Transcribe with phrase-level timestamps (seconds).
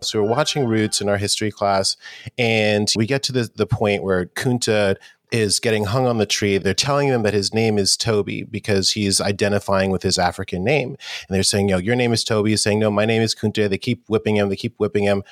[0.00, 1.96] So we're watching Roots in our history class,
[2.38, 4.96] and we get to the, the point where Kunta
[5.30, 6.56] is getting hung on the tree.
[6.56, 10.90] They're telling him that his name is Toby because he's identifying with his African name.
[10.90, 12.50] And they're saying, yo, your name is Toby.
[12.50, 13.68] He's saying, no, my name is Kunta.
[13.68, 14.48] They keep whipping him.
[14.48, 15.22] They keep whipping him.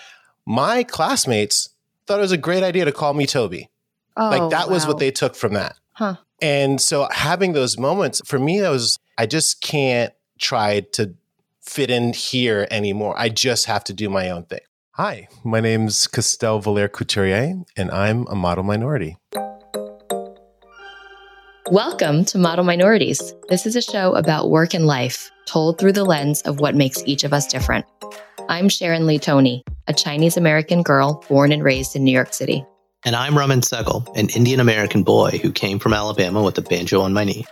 [0.45, 1.71] My classmates
[2.07, 3.71] thought it was a great idea to call me Toby.
[4.17, 5.77] Oh, like that was what they took from that.
[5.93, 6.17] Huh.
[6.43, 11.15] And so having those moments for me, that was, I just can't try to
[11.67, 13.15] fit in here anymore.
[13.19, 14.61] I just have to do my own thing.
[14.93, 19.19] Hi, my name's Castel Valère Couturier, and I'm a model minority.
[21.71, 23.35] Welcome to Model Minorities.
[23.49, 27.03] This is a show about work and life, told through the lens of what makes
[27.05, 27.85] each of us different.
[28.49, 32.65] I'm Sharon Lee Tony, a Chinese American girl born and raised in New York City.
[33.05, 37.01] And I'm Raman Segal, an Indian American boy who came from Alabama with a banjo
[37.01, 37.45] on my knee.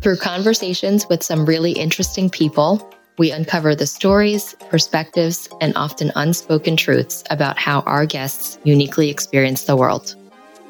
[0.00, 2.88] Through conversations with some really interesting people,
[3.18, 9.64] we uncover the stories, perspectives, and often unspoken truths about how our guests uniquely experience
[9.64, 10.14] the world.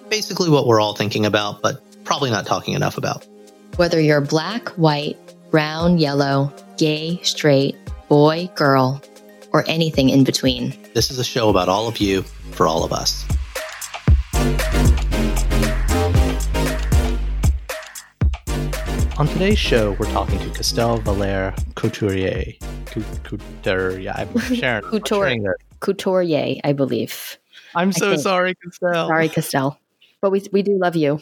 [0.08, 3.26] Basically, what we're all thinking about, but probably not talking enough about.
[3.76, 5.18] Whether you're black, white,
[5.50, 7.76] brown, yellow, gay, straight,
[8.08, 9.02] boy, girl,
[9.52, 10.74] or anything in between.
[10.94, 13.24] This is a show about all of you for all of us.
[19.18, 22.52] On today's show, we're talking to Castel Valère Couturier.
[22.84, 24.12] Cou- Couturier.
[24.14, 24.84] I'm Sharon.
[24.84, 25.00] I'm Couture.
[25.20, 25.56] butchering that.
[25.80, 27.38] Couturier, I believe.
[27.74, 29.08] I'm so sorry, Castel.
[29.08, 29.78] Sorry, Castell.
[30.20, 31.18] But we, we do love you.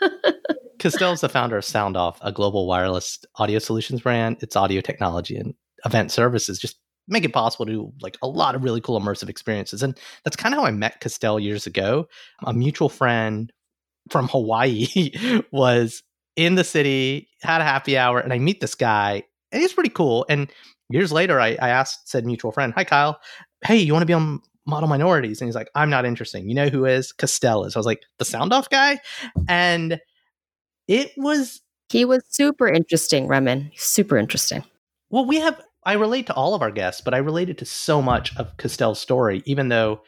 [0.78, 4.36] Castel is the founder of SoundOff, a global wireless audio solutions brand.
[4.40, 5.52] Its audio technology and
[5.84, 9.28] event services just make it possible to do like a lot of really cool immersive
[9.28, 9.82] experiences.
[9.82, 12.06] And that's kind of how I met Castel years ago.
[12.44, 13.52] A mutual friend
[14.10, 15.10] from Hawaii
[15.50, 16.04] was
[16.36, 19.90] in the city, had a happy hour, and I meet this guy, and he's pretty
[19.90, 20.26] cool.
[20.28, 20.50] And
[20.90, 23.20] years later, I, I asked said mutual friend, "Hi, Kyle.
[23.64, 26.48] Hey, you want to be on Model Minorities?" And he's like, "I'm not interesting.
[26.48, 27.12] You know who is?
[27.12, 29.00] Castel is." I was like, "The sound off guy,"
[29.48, 30.00] and
[30.88, 31.60] it was
[31.90, 33.70] He was super interesting, Raman.
[33.76, 34.64] Super interesting.
[35.10, 35.26] well.
[35.26, 38.36] We have I relate to all of our guests, but I related to so much
[38.36, 40.02] of Castel's story, even though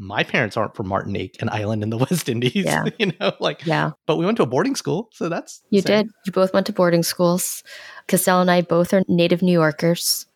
[0.00, 2.54] my parents aren't from Martinique, an island in the West Indies.
[2.64, 2.84] Yeah.
[2.98, 6.06] you know, like Yeah, but we went to a boarding school, so that's you same.
[6.06, 6.12] did.
[6.26, 7.62] You both went to boarding schools.
[8.08, 10.26] Castell and I both are native New Yorkers.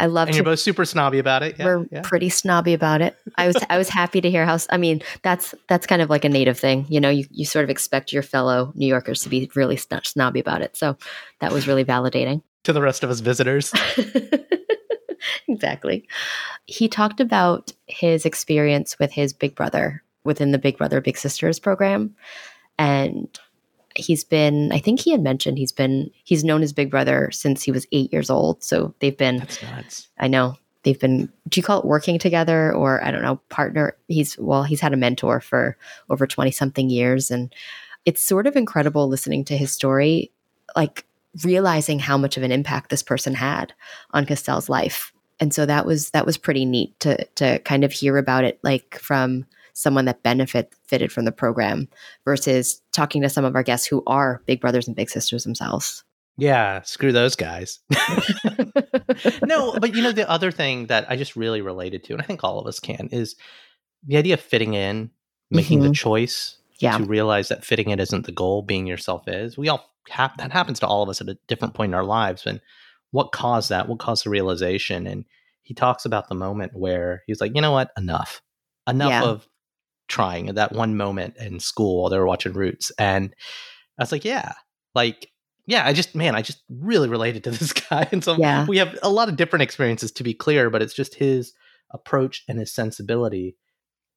[0.00, 1.56] I love And to you're both super snobby about it.
[1.58, 2.00] Yeah, we're yeah.
[2.02, 3.16] pretty snobby about it.
[3.38, 6.24] I was I was happy to hear how I mean that's that's kind of like
[6.24, 7.10] a native thing, you know.
[7.10, 10.60] You you sort of expect your fellow New Yorkers to be really sn- snobby about
[10.62, 10.96] it, so
[11.40, 12.42] that was really validating.
[12.64, 13.72] to the rest of us visitors.
[15.48, 16.08] exactly.
[16.66, 21.58] He talked about his experience with his big brother within the Big Brother Big Sisters
[21.58, 22.14] program,
[22.78, 23.28] and
[23.96, 24.72] he's been.
[24.72, 27.86] I think he had mentioned he's been he's known his big brother since he was
[27.92, 28.62] eight years old.
[28.62, 30.08] So they've been That's nuts.
[30.18, 33.96] I know they've been do you call it working together or I don't know, partner
[34.08, 35.76] he's well, he's had a mentor for
[36.10, 37.54] over 20 something years and
[38.04, 40.32] it's sort of incredible listening to his story
[40.74, 41.06] like
[41.44, 43.72] realizing how much of an impact this person had
[44.10, 45.11] on Castell's life.
[45.42, 48.60] And so that was that was pretty neat to to kind of hear about it
[48.62, 51.88] like from someone that benefit fitted from the program
[52.24, 56.04] versus talking to some of our guests who are big brothers and big sisters themselves.
[56.36, 57.80] Yeah, screw those guys.
[59.42, 62.24] no, but you know the other thing that I just really related to, and I
[62.24, 63.34] think all of us can, is
[64.06, 65.10] the idea of fitting in,
[65.50, 65.94] making the mm-hmm.
[65.94, 66.98] choice Yeah.
[66.98, 69.58] to realize that fitting in isn't the goal, being yourself is.
[69.58, 72.04] We all have that happens to all of us at a different point in our
[72.04, 72.46] lives.
[72.46, 72.60] And
[73.12, 73.88] what caused that?
[73.88, 75.06] What caused the realization?
[75.06, 75.24] And
[75.62, 78.42] he talks about the moment where he was like, you know what, enough,
[78.88, 79.22] enough Yeah.
[79.24, 79.48] of
[80.08, 80.48] trying.
[80.48, 83.32] At that one moment in school while they were watching Roots, and
[83.98, 84.52] I was like, yeah,
[84.94, 85.28] like.
[85.64, 88.66] Yeah, I just man, I just really related to this guy, and so Yeah.
[88.66, 91.52] we have a lot of different experiences to be clear, but it's just his
[91.92, 93.56] approach and his sensibility.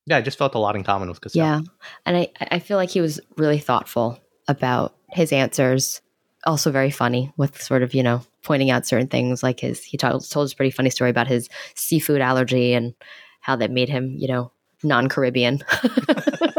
[0.08, 1.46] Yeah, I just felt a lot in common with Castell.
[1.46, 1.62] Yeah.
[2.04, 6.02] And I, I feel like he was really thoughtful about his answers.
[6.48, 9.98] Also very funny with sort of, you know, pointing out certain things like his he
[9.98, 12.94] told told us a pretty funny story about his seafood allergy and
[13.42, 14.52] how that made him, you know,
[14.84, 15.62] non-Caribbean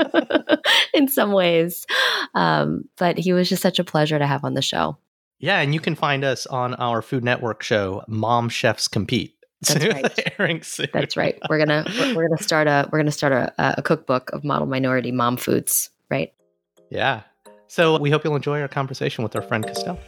[0.95, 1.87] in some ways.
[2.35, 4.99] Um, but he was just such a pleasure to have on the show.
[5.39, 9.35] Yeah, and you can find us on our Food Network show, Mom Chefs Compete.
[9.63, 9.85] That's
[10.39, 10.91] right.
[10.93, 11.39] That's right.
[11.49, 11.85] We're gonna
[12.15, 15.91] we're, gonna start a we're gonna start a, a cookbook of model minority mom foods.
[16.11, 16.33] Right.
[16.91, 17.23] Yeah.
[17.69, 19.99] So we hope you'll enjoy our conversation with our friend Castell.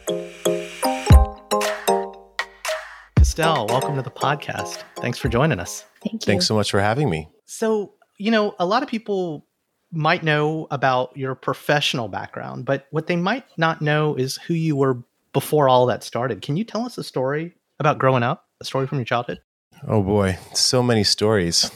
[3.38, 4.82] Castell, welcome to the podcast.
[4.96, 5.84] Thanks for joining us.
[6.02, 6.18] Thank you.
[6.26, 7.28] Thanks so much for having me.
[7.44, 9.46] So, you know, a lot of people
[9.92, 14.74] might know about your professional background, but what they might not know is who you
[14.74, 16.42] were before all that started.
[16.42, 19.40] Can you tell us a story about growing up, a story from your childhood?
[19.86, 21.70] Oh boy, so many stories.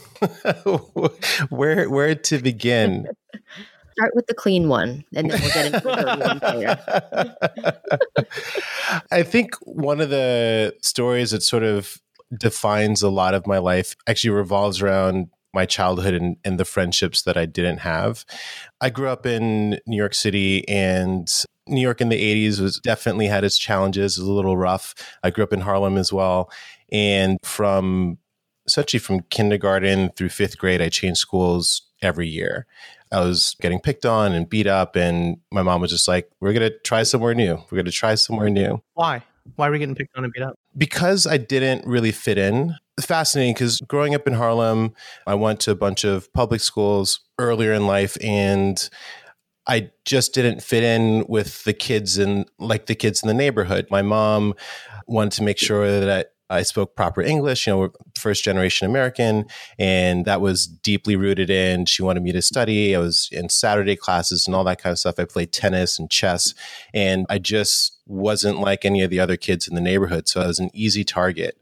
[1.49, 3.07] where where to begin?
[3.93, 7.77] Start with the clean one, and then we'll get into the one
[8.15, 8.19] later.
[9.13, 11.99] I think one of the stories that sort of
[12.37, 17.23] defines a lot of my life actually revolves around my childhood and, and the friendships
[17.23, 18.25] that I didn't have.
[18.81, 21.29] I grew up in New York City and
[21.69, 24.95] New York in the 80s was definitely had its challenges, it was a little rough.
[25.23, 26.51] I grew up in Harlem as well.
[26.91, 28.19] And from
[28.67, 32.67] essentially from kindergarten through fifth grade, I changed schools every year.
[33.13, 36.53] I was getting picked on and beat up, and my mom was just like, We're
[36.53, 37.57] going to try somewhere new.
[37.71, 38.83] We're going to try somewhere new.
[38.95, 39.23] Why?
[39.57, 40.55] Why were we getting picked on and beat up?
[40.77, 42.77] Because I didn't really fit in.
[43.01, 44.95] Fascinating because growing up in Harlem,
[45.27, 48.89] I went to a bunch of public schools earlier in life, and
[49.67, 53.87] I just didn't fit in with the kids and like the kids in the neighborhood.
[53.91, 54.55] My mom
[55.07, 59.47] wanted to make sure that I spoke proper English, you know, first generation American,
[59.79, 61.87] and that was deeply rooted in.
[61.87, 62.95] She wanted me to study.
[62.95, 65.19] I was in Saturday classes and all that kind of stuff.
[65.19, 66.55] I played tennis and chess,
[66.93, 70.29] and I just wasn't like any of the other kids in the neighborhood.
[70.29, 71.59] So I was an easy target.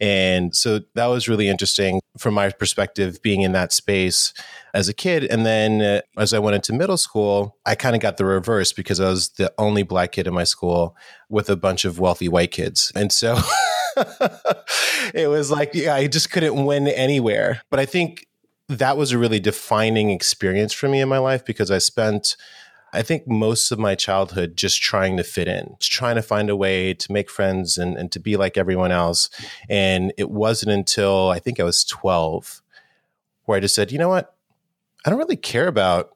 [0.00, 4.32] And so that was really interesting from my perspective, being in that space
[4.72, 5.24] as a kid.
[5.24, 8.72] And then uh, as I went into middle school, I kind of got the reverse
[8.72, 10.96] because I was the only black kid in my school
[11.28, 12.90] with a bunch of wealthy white kids.
[12.94, 13.38] And so
[15.14, 17.62] it was like, yeah, I just couldn't win anywhere.
[17.70, 18.26] But I think
[18.68, 22.36] that was a really defining experience for me in my life because I spent
[22.92, 26.50] I think most of my childhood just trying to fit in, just trying to find
[26.50, 29.30] a way to make friends and, and to be like everyone else.
[29.68, 32.62] And it wasn't until I think I was 12
[33.44, 34.34] where I just said, you know what?
[35.04, 36.10] I don't really care about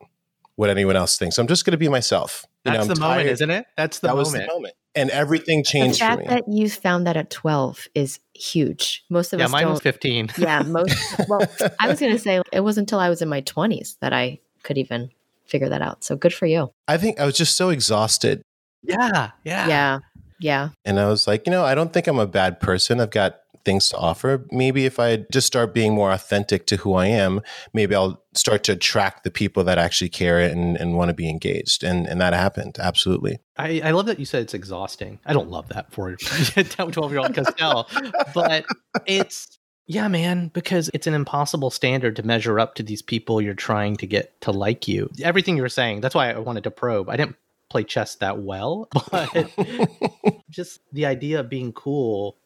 [0.56, 1.38] what anyone else thinks.
[1.38, 2.44] I'm just going to be myself.
[2.65, 3.67] You That's know, the I'm moment, isn't it?
[3.77, 4.33] That's the that moment.
[4.33, 4.75] was the moment.
[4.95, 6.27] And everything The changed for fact me.
[6.29, 9.05] that you found that at 12 is huge.
[9.11, 9.73] Most of Yeah, us mine don't.
[9.73, 10.31] was 15.
[10.39, 10.97] yeah, most.
[11.29, 11.47] Well,
[11.81, 14.39] I was going to say it wasn't until I was in my 20s that I
[14.63, 15.11] could even
[15.47, 16.05] figure that out.
[16.05, 16.71] So good for you.
[16.89, 18.43] I think I was just so exhausted.
[18.83, 19.69] yeah, yeah.
[19.69, 19.99] Yeah.
[20.41, 20.69] Yeah.
[20.85, 23.01] And I was like, you know, I don't think I'm a bad person.
[23.01, 24.47] I've got things to offer.
[24.51, 27.41] Maybe if I just start being more authentic to who I am,
[27.73, 31.29] maybe I'll start to attract the people that actually care and, and want to be
[31.29, 31.85] engaged.
[31.85, 32.77] And and that happened.
[32.79, 33.39] Absolutely.
[33.57, 35.21] I, I love that you said it's exhausting.
[35.25, 37.89] I don't love that for 12 year old Castell,
[38.35, 38.65] but
[39.07, 43.55] it's, yeah, man, because it's an impossible standard to measure up to these people you're
[43.55, 45.11] trying to get to like you.
[45.23, 47.09] Everything you were saying, that's why I wanted to probe.
[47.09, 47.37] I didn't
[47.71, 49.31] play chess that well, but
[50.51, 52.37] just the idea of being cool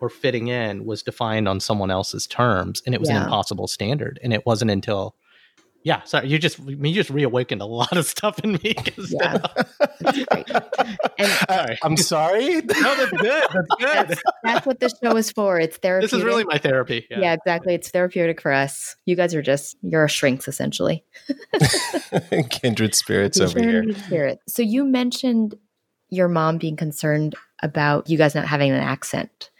[0.00, 4.18] or fitting in was defined on someone else's terms and it was an impossible standard.
[4.22, 5.14] And it wasn't until,
[5.82, 8.74] yeah, sorry, you just, you just reawakened a lot of stuff in me.
[8.98, 9.38] Yeah.
[9.38, 9.66] Castell.
[10.00, 10.50] That's great.
[11.18, 11.78] And Sorry.
[11.82, 12.54] I'm sorry.
[12.62, 13.22] No, that's good.
[13.22, 14.08] That's good.
[14.08, 15.58] that's, that's what this show is for.
[15.60, 16.10] It's therapeutic.
[16.10, 17.06] this is really my therapy.
[17.08, 17.32] yeah.
[17.34, 17.74] exactly.
[17.74, 18.96] It's therapeutic for us.
[19.06, 21.04] You guys are just, you're a shrinks essentially.
[22.50, 23.82] Kindred spirits over here.
[23.82, 24.38] Kindred Spirit.
[24.48, 25.54] So you mentioned
[26.10, 29.50] your mom being concerned about you guys not having an accent.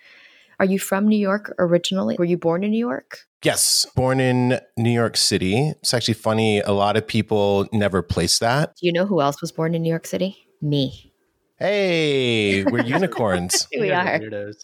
[0.65, 2.17] Are you from New York originally?
[2.19, 3.19] Were you born in New York?
[3.43, 5.69] Yes, born in New York City.
[5.69, 6.61] It's actually funny.
[6.61, 8.75] A lot of people never place that.
[8.77, 10.39] Do you know who else was born in New York City?
[10.63, 11.13] Me.
[11.59, 13.69] Hey, we're unicorns.
[13.73, 14.25] We You guys are.
[14.25, 14.55] weirdos.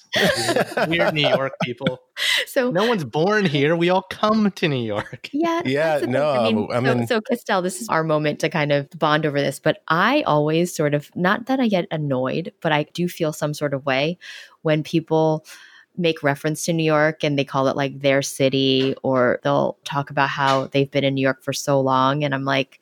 [0.78, 1.99] Weird, weird New York people.
[2.47, 3.76] So No one's born here.
[3.76, 5.28] We all come to New York.
[5.33, 6.12] Yeah, Yeah, that's the thing.
[6.12, 8.88] no, I mean, I so, mean- so Castell, this is our moment to kind of
[8.99, 9.59] bond over this.
[9.59, 13.52] But I always sort of not that I get annoyed, but I do feel some
[13.52, 14.19] sort of way
[14.62, 15.45] when people
[15.97, 20.11] make reference to New York and they call it like their city, or they'll talk
[20.11, 22.81] about how they've been in New York for so long, and I'm like,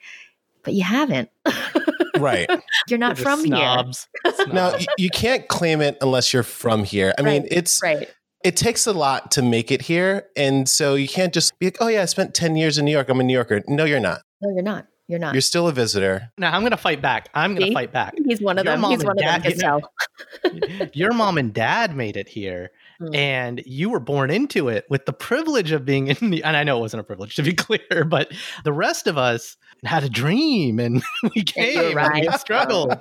[0.63, 1.31] but you haven't.
[2.19, 2.49] right.
[2.89, 4.09] You're not They're from here, snobs.
[4.53, 7.13] Now, you can't claim it unless you're from here.
[7.19, 8.09] I mean, it's right?
[8.45, 11.79] it takes a lot to make it here, and so you can't just be like,
[11.81, 13.09] "Oh yeah, I spent 10 years in New York.
[13.09, 14.21] I'm a New Yorker." No, you're not.
[14.43, 14.87] No, you're not.
[15.09, 15.35] You're not.
[15.35, 16.31] You're still a visitor.
[16.37, 17.31] now I'm going to fight back.
[17.35, 18.15] I'm going to fight back.
[18.27, 18.83] He's one of Your them.
[18.83, 20.91] mom He's and one of them, dad- Castell.
[20.93, 23.15] Your mom and dad made it here, Mm.
[23.15, 26.65] and you were born into it with the privilege of being in the and I
[26.65, 28.33] know it wasn't a privilege to be clear, but
[28.65, 31.01] the rest of us had a dream and
[31.35, 32.41] we came and we right.
[32.41, 32.99] struggled.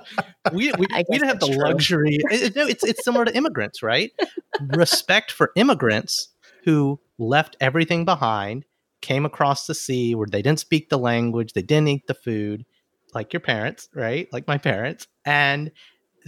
[0.52, 1.56] We we, we didn't have the true.
[1.56, 2.18] luxury.
[2.30, 4.12] It- no, it's it's similar to immigrants, right?
[4.60, 6.28] Respect for immigrants
[6.64, 8.64] who left everything behind,
[9.00, 12.64] came across the sea where they didn't speak the language, they didn't eat the food,
[13.14, 14.28] like your parents, right?
[14.32, 15.08] Like my parents.
[15.24, 15.72] And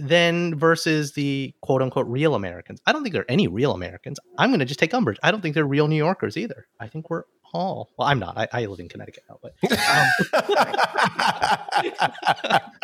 [0.01, 2.81] then versus the quote unquote real Americans.
[2.85, 4.19] I don't think there are any real Americans.
[4.37, 5.17] I'm going to just take umbrage.
[5.23, 6.67] I don't think they're real New Yorkers either.
[6.79, 8.37] I think we're all, well, I'm not.
[8.37, 9.53] I, I live in Connecticut now, but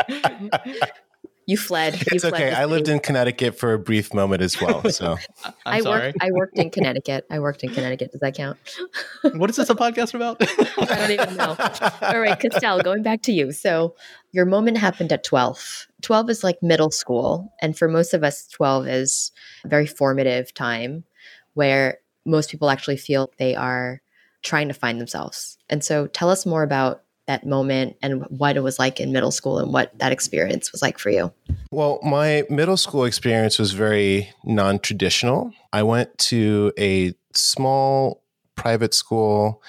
[0.07, 0.83] um,
[1.48, 1.94] You fled.
[1.94, 2.50] You it's fled okay.
[2.50, 4.89] the I lived in Connecticut for a brief moment as well.
[4.89, 6.08] So I'm I sorry.
[6.08, 6.18] worked.
[6.20, 7.25] I worked in Connecticut.
[7.32, 8.12] I worked in Connecticut.
[8.12, 8.58] Does that count?
[9.36, 10.42] what is this a podcast about?
[10.42, 11.56] I don't even know.
[12.01, 13.54] All right, Castell, going back to you.
[13.54, 13.96] So
[14.34, 15.88] your moment happened at 12.
[16.01, 17.54] 12 is like middle school.
[17.62, 19.32] And for most of us, 12 is
[19.63, 21.06] a very formative time
[21.54, 24.01] where most people actually feel they are
[24.44, 25.58] trying to find themselves.
[25.70, 29.31] And so tell us more about that moment and what it was like in middle
[29.31, 31.31] school and what that experience was like for you.
[31.72, 35.51] Well, my middle school experience was very non traditional.
[35.72, 38.24] I went to a small
[38.55, 39.62] private school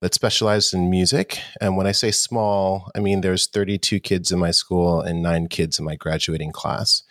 [0.00, 1.40] that specialized in music.
[1.60, 5.48] And when I say small, I mean there's 32 kids in my school and nine
[5.48, 7.02] kids in my graduating class.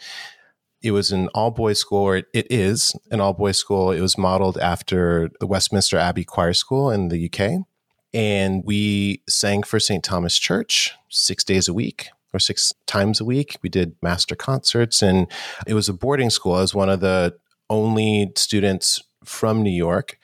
[0.82, 3.92] It was an all boys school, or it, is an all boys school.
[3.92, 7.66] It was modeled after the Westminster Abbey Choir School in the UK.
[8.14, 10.04] And we sang for St.
[10.04, 13.58] Thomas Church six days a week or six times a week.
[13.62, 15.28] We did master concerts, and
[15.66, 16.54] it was a boarding school.
[16.54, 17.38] I was one of the
[17.70, 20.18] only students from New York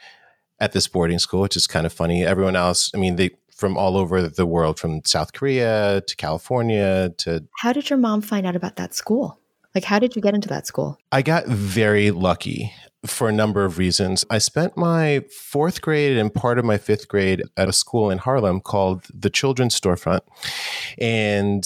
[0.60, 2.26] at this boarding school, which is kind of funny.
[2.26, 7.12] Everyone else, I mean, they from all over the world, from South Korea to California
[7.20, 7.46] to.
[7.60, 9.40] How did your mom find out about that school?
[9.76, 10.98] Like, how did you get into that school?
[11.12, 12.74] I got very lucky
[13.06, 14.26] for a number of reasons.
[14.30, 18.18] I spent my fourth grade and part of my fifth grade at a school in
[18.18, 20.22] Harlem called the Children's Storefront.
[20.98, 21.64] And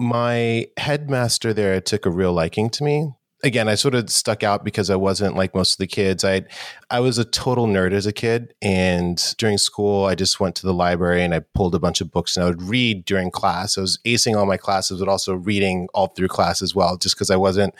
[0.00, 3.12] my headmaster there took a real liking to me.
[3.44, 6.24] Again, I sort of stuck out because I wasn't like most of the kids.
[6.24, 6.42] I
[6.90, 10.66] I was a total nerd as a kid and during school I just went to
[10.66, 13.78] the library and I pulled a bunch of books and I would read during class.
[13.78, 17.14] I was acing all my classes but also reading all through class as well just
[17.14, 17.74] because I wasn't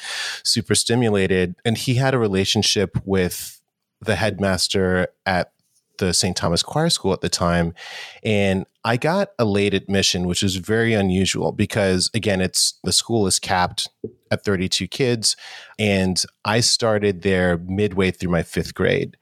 [0.45, 3.61] super stimulated and he had a relationship with
[4.01, 5.53] the headmaster at
[5.99, 6.37] the St.
[6.37, 7.75] Thomas Choir School at the time.
[8.23, 13.27] And I got a late admission, which is very unusual because, again, it's the school
[13.27, 13.89] is capped
[14.31, 15.37] at 32 kids.
[15.79, 19.17] And I started there midway through my fifth grade,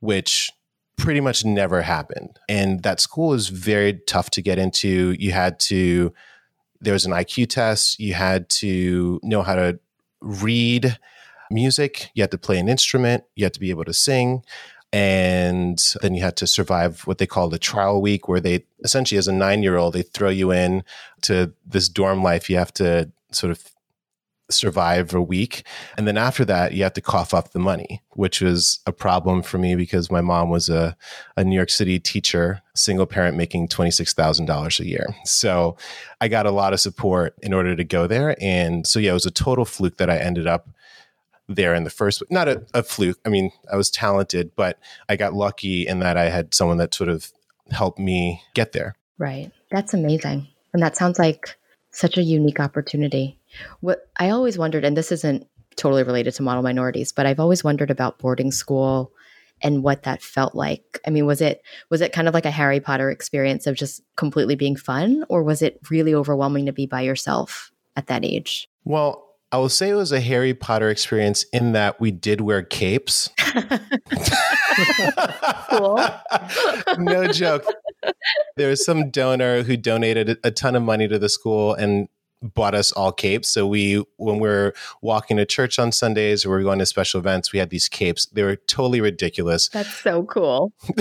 [0.00, 0.50] which
[0.96, 2.38] pretty much never happened.
[2.48, 5.12] And that school is very tough to get into.
[5.18, 6.12] You had to,
[6.80, 9.78] there was an IQ test, you had to know how to
[10.20, 10.98] read
[11.50, 14.42] music, you had to play an instrument, you had to be able to sing
[14.92, 19.18] and then you had to survive what they call the trial week where they essentially
[19.18, 20.84] as a nine year old they throw you in
[21.22, 22.50] to this dorm life.
[22.50, 23.64] You have to sort of
[24.50, 25.64] survive a week.
[25.96, 29.40] And then after that you have to cough up the money which was a problem
[29.42, 30.94] for me because my mom was a,
[31.38, 35.16] a new york city teacher single parent making $26000 a year.
[35.24, 35.78] So
[36.20, 38.36] i got a lot of support in order to go there.
[38.42, 40.68] And so yeah it was a total fluke that i ended up
[41.56, 44.78] there in the first not a, a fluke i mean i was talented but
[45.08, 47.32] i got lucky in that i had someone that sort of
[47.70, 49.52] helped me get there Right.
[49.70, 50.48] That's amazing.
[50.72, 51.56] And that sounds like
[51.92, 53.38] such a unique opportunity.
[53.78, 57.62] What I always wondered, and this isn't totally related to model minorities, but I've always
[57.62, 59.12] wondered about boarding school
[59.62, 61.00] and what that felt like.
[61.06, 64.02] I mean, was it was it kind of like a Harry Potter experience of just
[64.16, 68.68] completely being fun, or was it really overwhelming to be by yourself at that age?
[68.84, 72.62] well i will say it was a harry potter experience in that we did wear
[72.62, 73.30] capes
[75.70, 76.00] Cool.
[76.98, 77.64] no joke.
[78.56, 82.08] There was some donor who donated a ton of money to the school and
[82.42, 83.48] bought us all capes.
[83.48, 86.86] So we, when we are walking to church on Sundays or we are going to
[86.86, 88.26] special events, we had these capes.
[88.26, 89.68] They were totally ridiculous.
[89.68, 90.72] That's so cool.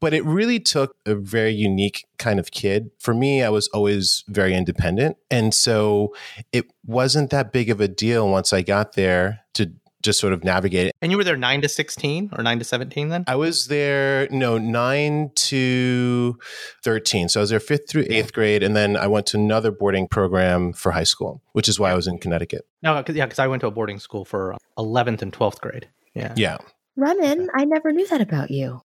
[0.00, 2.90] but it really took a very unique kind of kid.
[2.98, 5.16] For me, I was always very independent.
[5.30, 6.14] And so
[6.52, 10.44] it wasn't that big of a deal once I got there to just sort of
[10.44, 10.94] navigate it.
[11.02, 13.24] and you were there 9 to 16 or 9 to 17 then?
[13.26, 16.38] I was there, no, nine to
[16.82, 17.28] 13.
[17.28, 18.62] So I was there fifth through eighth grade.
[18.62, 21.94] And then I went to another boarding program for high school, which is why I
[21.94, 22.66] was in Connecticut.
[22.82, 25.60] No, 'cause- yeah, because I went to a boarding school for um, 11th and 12th
[25.60, 25.88] grade.
[26.14, 26.32] Yeah.
[26.36, 26.58] Yeah.
[26.96, 28.82] Raman, I never knew that about you.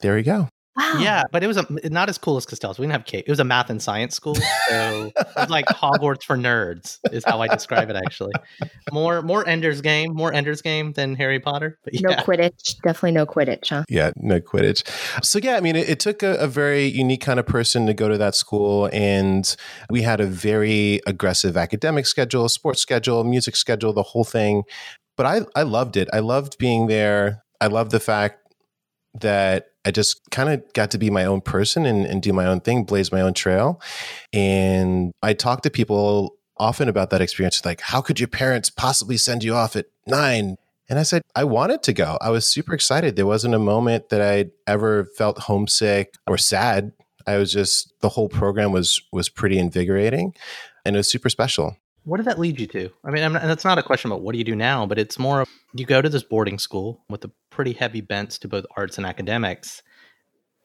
[0.00, 0.48] There you go.
[0.76, 0.98] Wow.
[1.00, 2.78] Yeah, but it was a, not as cool as Castell's.
[2.78, 3.24] We didn't have cake.
[3.26, 6.98] It was a math and science school, so it was like Hogwarts for nerds.
[7.12, 7.96] Is how I describe it.
[7.96, 8.32] Actually,
[8.92, 11.78] more more Ender's Game, more Ender's Game than Harry Potter.
[11.82, 12.80] But No yeah, Quidditch.
[12.82, 13.84] Definitely no Quidditch, huh?
[13.88, 14.84] Yeah, no Quidditch.
[15.24, 17.94] So yeah, I mean, it, it took a, a very unique kind of person to
[17.94, 19.56] go to that school, and
[19.88, 24.64] we had a very aggressive academic schedule, sports schedule, music schedule, the whole thing.
[25.16, 26.08] But I I loved it.
[26.12, 27.44] I loved being there.
[27.62, 28.45] I loved the fact
[29.20, 32.46] that I just kind of got to be my own person and, and do my
[32.46, 33.80] own thing, blaze my own trail.
[34.32, 39.16] And I talk to people often about that experience like, how could your parents possibly
[39.16, 40.56] send you off at nine?
[40.88, 42.16] And I said, I wanted to go.
[42.20, 43.16] I was super excited.
[43.16, 46.92] There wasn't a moment that I ever felt homesick or sad.
[47.26, 50.34] I was just the whole program was was pretty invigorating
[50.84, 51.76] and it was super special.
[52.06, 52.88] What did that lead you to?
[53.04, 54.96] I mean, I'm and that's not a question about what do you do now, but
[54.96, 55.44] it's more
[55.74, 59.06] you go to this boarding school with a pretty heavy bent to both arts and
[59.06, 59.82] academics.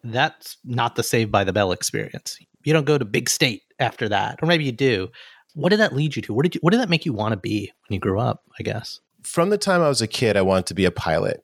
[0.04, 2.38] That's not the Saved by the Bell experience.
[2.64, 5.10] You don't go to big state after that, or maybe you do.
[5.56, 6.34] What did that lead you to?
[6.34, 6.62] What did you?
[6.62, 8.44] What did that make you want to be when you grew up?
[8.60, 9.00] I guess.
[9.24, 11.44] From the time I was a kid, I wanted to be a pilot.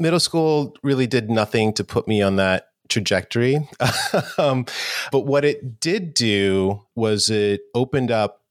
[0.00, 3.68] Middle school really did nothing to put me on that trajectory.
[4.38, 4.66] um,
[5.12, 8.42] but what it did do was it opened up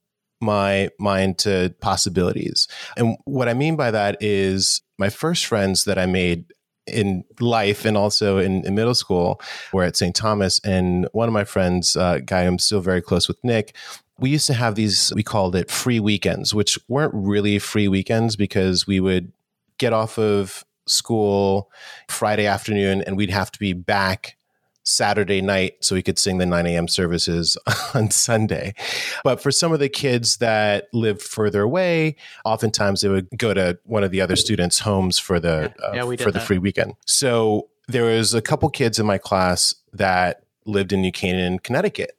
[0.41, 2.67] my mind to possibilities.
[2.97, 6.45] And what I mean by that is my first friends that I made
[6.87, 9.41] in life and also in, in middle school
[9.73, 10.15] were at St.
[10.15, 10.59] Thomas.
[10.63, 13.75] And one of my friends, uh, guy I'm still very close with, Nick,
[14.19, 18.35] we used to have these, we called it free weekends, which weren't really free weekends
[18.35, 19.31] because we would
[19.77, 21.71] get off of school
[22.07, 24.37] Friday afternoon and we'd have to be back
[24.85, 26.87] Saturday night so we could sing the 9 a.m.
[26.87, 27.57] services
[27.93, 28.73] on Sunday.
[29.23, 32.15] But for some of the kids that lived further away,
[32.45, 35.95] oftentimes they would go to one of the other students' homes for the Yeah.
[35.95, 36.47] Yeah, uh, we for the that.
[36.47, 36.93] free weekend.
[37.05, 42.11] So there was a couple kids in my class that lived in New Canaan, Connecticut.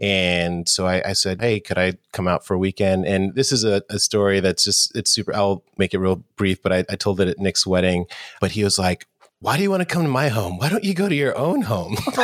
[0.00, 3.06] And so I, I said, Hey, could I come out for a weekend?
[3.06, 6.60] And this is a, a story that's just, it's super, I'll make it real brief,
[6.60, 8.06] but I, I told it at Nick's wedding.
[8.40, 9.06] But he was like,
[9.42, 10.58] Why do you want to come to my home?
[10.58, 11.96] Why don't you go to your own home?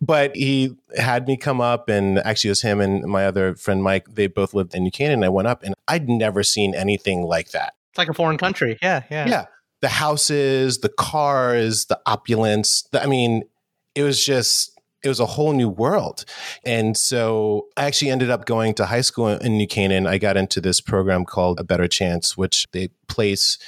[0.00, 3.82] but he had me come up, and actually, it was him and my other friend
[3.82, 4.14] Mike.
[4.14, 5.18] They both lived in New Canaan.
[5.18, 7.74] And I went up, and I'd never seen anything like that.
[7.90, 8.78] It's like a foreign country.
[8.80, 9.28] Yeah, yeah.
[9.28, 9.44] Yeah.
[9.82, 12.88] The houses, the cars, the opulence.
[12.90, 13.42] The, I mean,
[13.94, 16.24] it was just, it was a whole new world.
[16.64, 20.06] And so I actually ended up going to high school in New Canaan.
[20.06, 23.58] I got into this program called A Better Chance, which they place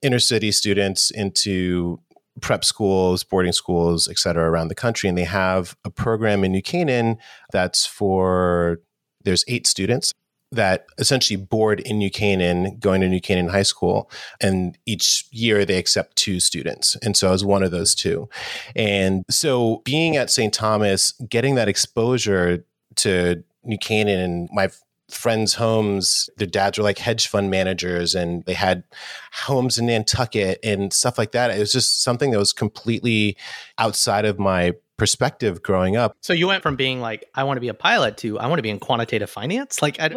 [0.00, 2.00] inner city students into
[2.40, 5.08] prep schools, boarding schools, et cetera, around the country.
[5.08, 7.18] And they have a program in New Canaan
[7.52, 8.80] that's for,
[9.22, 10.12] there's eight students
[10.54, 14.10] that essentially board in New Canaan, going to New Canaan High School.
[14.40, 16.96] And each year they accept two students.
[17.02, 18.28] And so I was one of those two.
[18.74, 20.52] And so being at St.
[20.52, 22.64] Thomas, getting that exposure
[22.96, 24.70] to New Canaan and my
[25.10, 28.84] friends' homes, their dads were like hedge fund managers and they had
[29.32, 31.50] homes in Nantucket and stuff like that.
[31.50, 33.36] It was just something that was completely
[33.78, 36.16] outside of my perspective growing up.
[36.20, 38.58] So you went from being like, I want to be a pilot to I want
[38.58, 39.82] to be in quantitative finance.
[39.82, 40.08] Like, I,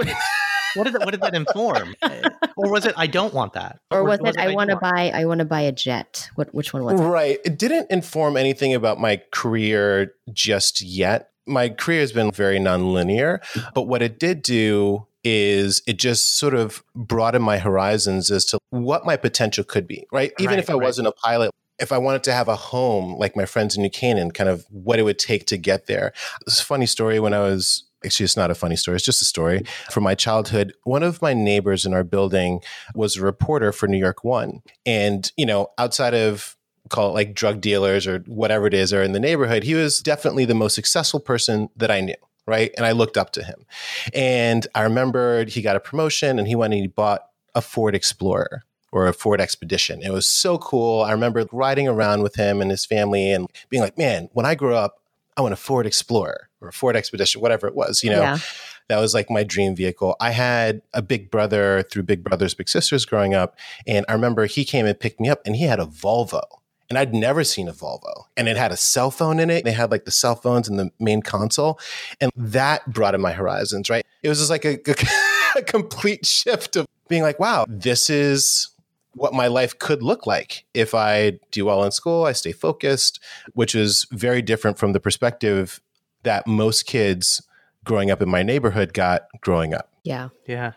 [0.76, 1.96] what did that, what did that inform?
[2.58, 3.80] or was it I don't want that?
[3.92, 6.30] Or was it I want to buy I want to buy a jet?
[6.36, 7.04] What which one was it?
[7.04, 7.40] Right.
[7.46, 11.32] It didn't inform anything about my career just yet.
[11.46, 13.40] My career has been very nonlinear,
[13.74, 18.60] but what it did do is it just sort of broadened my horizons as to
[18.70, 20.32] what my potential could be, right?
[20.40, 20.82] Even Right, if I right.
[20.82, 23.90] wasn't a pilot, if I wanted to have a home like my friends in New
[23.90, 26.14] Canaan, kind of what it would take to get there.
[26.42, 29.22] It's a funny story when I was actually it's not a funny story, it's just
[29.22, 30.74] a story from my childhood.
[30.84, 32.62] One of my neighbors in our building
[32.96, 34.62] was a reporter for New York One.
[34.86, 36.56] And, you know, outside of
[36.90, 40.00] call it like drug dealers or whatever it is, or in the neighborhood, he was
[40.00, 42.16] definitely the most successful person that I knew.
[42.46, 42.72] Right.
[42.78, 43.66] And I looked up to him.
[44.14, 47.94] And I remembered he got a promotion and he went and he bought a Ford
[47.94, 50.02] Explorer or a Ford Expedition.
[50.02, 51.02] It was so cool.
[51.02, 54.56] I remember riding around with him and his family and being like, man, when I
[54.56, 55.02] grow up,
[55.36, 58.22] I want a Ford Explorer or a Ford Expedition, whatever it was, you know.
[58.22, 58.38] Yeah.
[58.90, 60.16] That was like my dream vehicle.
[60.20, 64.46] I had a big brother through Big Brothers Big Sisters growing up, and I remember
[64.46, 66.42] he came and picked me up, and he had a Volvo,
[66.90, 69.66] and I'd never seen a Volvo, and it had a cell phone in it.
[69.66, 71.80] They had like the cell phones in the main console,
[72.22, 73.90] and that broadened my horizons.
[73.90, 74.06] Right?
[74.24, 74.80] It was just like a,
[75.58, 78.70] a complete shift of being like, wow, this is
[79.18, 83.20] what my life could look like if I do well in school, I stay focused,
[83.54, 85.82] which is very different from the perspective
[86.24, 87.42] that most kids
[87.84, 89.92] growing up in my neighborhood got growing up.
[90.04, 90.30] Yeah.
[90.46, 90.74] Yeah.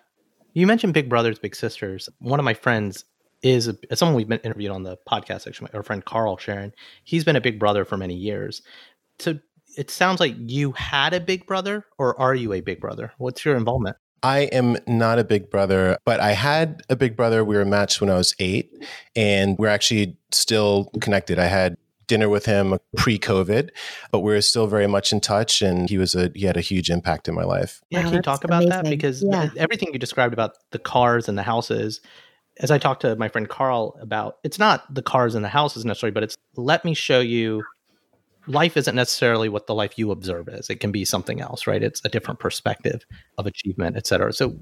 [0.52, 2.08] You mentioned Big Brothers Big Sisters.
[2.18, 3.04] One of my friends
[3.42, 5.46] is a, someone we've been interviewed on the podcast.
[5.46, 6.72] Actually, our friend Carl Sharon,
[7.04, 8.62] he's been a big brother for many years.
[9.18, 9.38] So
[9.76, 13.12] it sounds like you had a big brother, or are you a big brother?
[13.18, 13.96] What's your involvement?
[14.22, 17.44] I am not a big brother, but I had a big brother.
[17.44, 18.72] We were matched when I was eight,
[19.16, 21.38] and we're actually still connected.
[21.38, 23.70] I had dinner with him pre-COVID,
[24.10, 26.60] but we are still very much in touch, and he was a he had a
[26.60, 27.80] huge impact in my life.
[27.90, 28.82] Yeah, can you talk about amazing.
[28.82, 28.90] that?
[28.90, 29.48] Because yeah.
[29.56, 32.00] everything you described about the cars and the houses,
[32.58, 35.84] as I talked to my friend Carl about, it's not the cars and the houses
[35.84, 37.62] necessarily, but it's let me show you
[38.46, 40.70] life isn't necessarily what the life you observe is.
[40.70, 41.82] It can be something else, right?
[41.82, 43.04] It's a different perspective
[43.38, 44.32] of achievement, et cetera.
[44.32, 44.56] So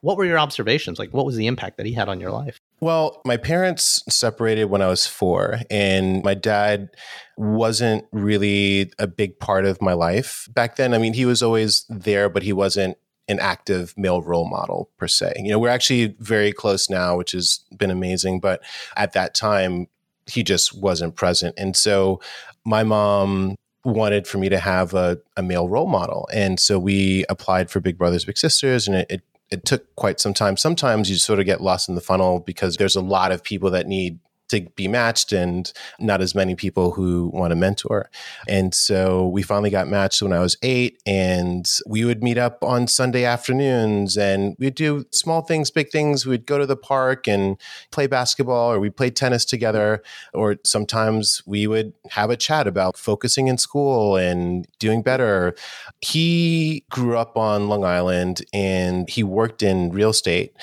[0.00, 0.98] what were your observations?
[0.98, 2.58] Like what was the impact that he had on your life?
[2.80, 6.88] Well, my parents separated when I was four, and my dad
[7.36, 10.94] wasn't really a big part of my life back then.
[10.94, 12.96] I mean, he was always there, but he wasn't
[13.28, 15.34] an active male role model per se.
[15.36, 18.40] You know, we're actually very close now, which has been amazing.
[18.40, 18.62] But
[18.96, 19.86] at that time,
[20.26, 21.54] he just wasn't present.
[21.58, 22.20] And so
[22.64, 26.28] my mom wanted for me to have a, a male role model.
[26.32, 30.20] And so we applied for Big Brothers Big Sisters, and it, it, it took quite
[30.20, 30.56] some time.
[30.56, 33.70] Sometimes you sort of get lost in the funnel because there's a lot of people
[33.70, 34.18] that need
[34.50, 38.10] to be matched and not as many people who want a mentor.
[38.48, 42.62] And so we finally got matched when I was eight and we would meet up
[42.62, 46.26] on Sunday afternoons and we'd do small things, big things.
[46.26, 47.56] We'd go to the park and
[47.90, 50.02] play basketball or we'd play tennis together.
[50.34, 55.54] Or sometimes we would have a chat about focusing in school and doing better.
[56.00, 60.54] He grew up on Long Island and he worked in real estate.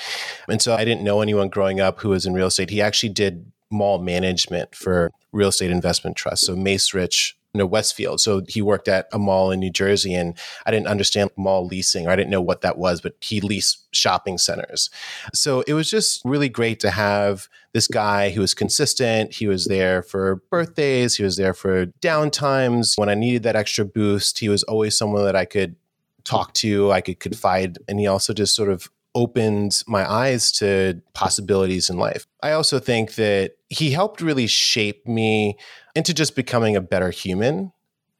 [0.48, 2.70] And so I didn't know anyone growing up who was in real estate.
[2.70, 6.46] He actually did mall management for real estate investment trusts.
[6.46, 8.20] So Macerich, you know, Westfield.
[8.20, 12.06] So he worked at a mall in New Jersey and I didn't understand mall leasing
[12.06, 14.90] or I didn't know what that was, but he leased shopping centers.
[15.34, 19.34] So it was just really great to have this guy who was consistent.
[19.34, 22.98] He was there for birthdays, he was there for downtimes.
[22.98, 25.76] When I needed that extra boost, he was always someone that I could
[26.24, 27.78] talk to, I could confide.
[27.88, 32.26] And he also just sort of opened my eyes to possibilities in life.
[32.42, 35.56] I also think that he helped really shape me
[35.94, 37.72] into just becoming a better human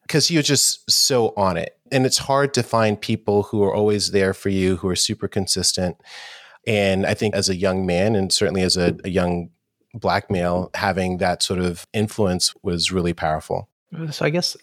[0.03, 1.79] because he was just so on it.
[1.93, 5.29] And it's hard to find people who are always there for you, who are super
[5.29, 5.97] consistent.
[6.67, 9.51] And I think as a young man, and certainly as a, a young
[9.95, 13.69] black male, having that sort of influence was really powerful.
[14.11, 14.57] So I guess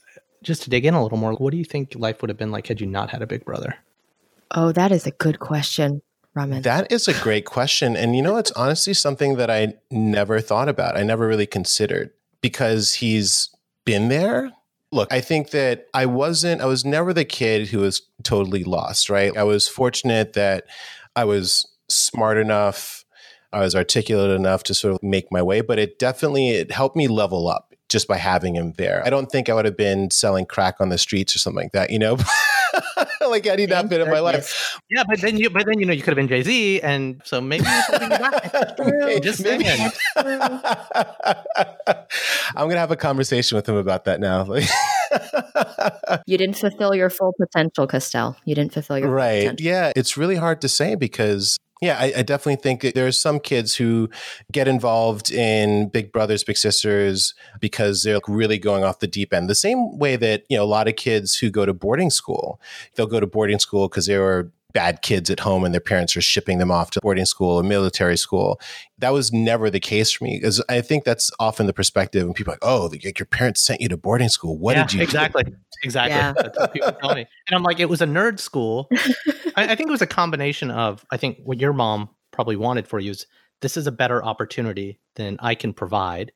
[0.43, 2.51] just to dig in a little more, what do you think life would have been
[2.51, 3.75] like had you not had a big brother?
[4.51, 6.01] Oh, that is a good question.
[6.36, 6.62] Raman?
[6.63, 7.95] That is a great question.
[7.95, 10.98] And you know, it's honestly something that I never thought about.
[10.98, 13.50] I never really considered because he's
[13.86, 14.52] been there.
[14.91, 19.10] Look, I think that I wasn't, I was never the kid who was totally lost,
[19.10, 19.36] right?
[19.36, 20.65] I was fortunate that
[21.15, 23.04] I was smart enough.
[23.52, 26.95] I was articulate enough to sort of make my way, but it definitely it helped
[26.95, 29.02] me level up just by having him there.
[29.06, 31.71] I don't think I would have been selling crack on the streets or something like
[31.71, 32.17] that, you know.
[33.29, 34.79] like had he not been in my life.
[34.89, 37.21] Yeah, but then you, but then you know, you could have been Jay Z, and
[37.23, 38.11] so maybe something
[38.79, 39.65] okay, Just maybe.
[42.55, 44.45] I'm gonna have a conversation with him about that now.
[46.25, 48.38] you didn't fulfill your full potential, Castell.
[48.45, 49.49] You didn't fulfill your full potential.
[49.49, 49.59] right.
[49.59, 53.39] Yeah, it's really hard to say because yeah, I, I, definitely think there are some
[53.39, 54.09] kids who
[54.51, 59.49] get involved in Big Brothers Big Sisters because they're really going off the deep end.
[59.49, 62.61] The same way that you know a lot of kids who go to boarding school,
[62.95, 66.15] they'll go to boarding school because they were bad kids at home and their parents
[66.15, 68.59] are shipping them off to boarding school or military school.
[68.99, 72.33] That was never the case for me because I think that's often the perspective when
[72.33, 74.57] people are like, oh, your parents sent you to boarding school.
[74.59, 75.43] What yeah, did you exactly?
[75.45, 75.55] Do?
[75.83, 76.15] Exactly.
[76.15, 76.33] Yeah.
[76.35, 77.25] That's what people tell me.
[77.47, 78.89] And I'm like, it was a nerd school.
[79.55, 82.85] I, I think it was a combination of, I think what your mom probably wanted
[82.85, 83.25] for you is
[83.61, 86.33] this is a better opportunity than I can provide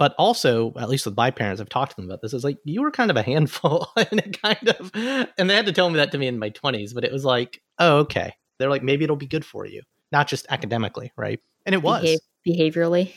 [0.00, 2.56] but also at least with my parents i've talked to them about this is like
[2.64, 4.90] you were kind of a handful and it kind of
[5.38, 7.24] and they had to tell me that to me in my 20s but it was
[7.24, 11.38] like oh okay they're like maybe it'll be good for you not just academically right
[11.66, 13.12] and it was Behave, behaviorally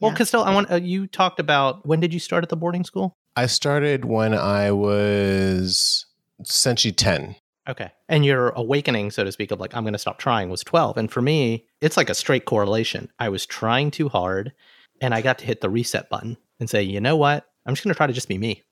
[0.00, 0.40] well yeah.
[0.40, 3.46] i want uh, you talked about when did you start at the boarding school i
[3.46, 6.06] started when i was
[6.40, 7.34] essentially 10
[7.68, 7.90] Okay.
[8.08, 10.96] And your awakening, so to speak, of like, I'm going to stop trying was 12.
[10.96, 13.10] And for me, it's like a straight correlation.
[13.18, 14.54] I was trying too hard
[15.00, 17.46] and I got to hit the reset button and say, you know what?
[17.66, 18.62] I'm just going to try to just be me.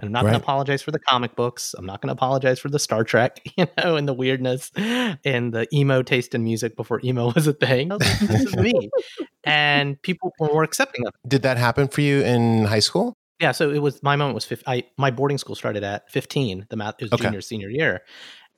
[0.00, 0.30] I'm not right.
[0.30, 1.74] going to apologize for the comic books.
[1.76, 5.52] I'm not going to apologize for the Star Trek, you know, and the weirdness and
[5.52, 7.88] the emo taste in music before emo was a thing.
[7.88, 8.90] Was like, this is me.
[9.48, 11.28] And people were more accepting of it.
[11.28, 13.14] Did that happen for you in high school?
[13.38, 13.52] Yeah.
[13.52, 16.76] So it was, my moment was, 15, I, my boarding school started at 15, the
[16.76, 17.22] math, it was okay.
[17.22, 18.02] junior, senior year.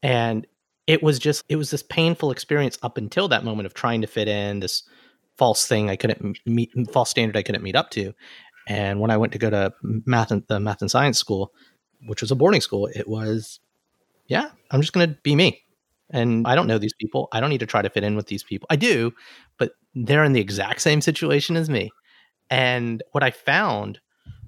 [0.02, 0.46] And
[0.86, 4.06] it was just, it was this painful experience up until that moment of trying to
[4.06, 4.82] fit in, this
[5.38, 8.12] false thing I couldn't meet, false standard I couldn't meet up to.
[8.66, 11.52] And when I went to go to math and the math and science school,
[12.06, 13.60] which was a boarding school, it was,
[14.26, 15.62] yeah, I'm just going to be me.
[16.10, 17.28] And I don't know these people.
[17.32, 18.66] I don't need to try to fit in with these people.
[18.70, 19.12] I do,
[19.58, 21.90] but they're in the exact same situation as me.
[22.50, 24.00] And what I found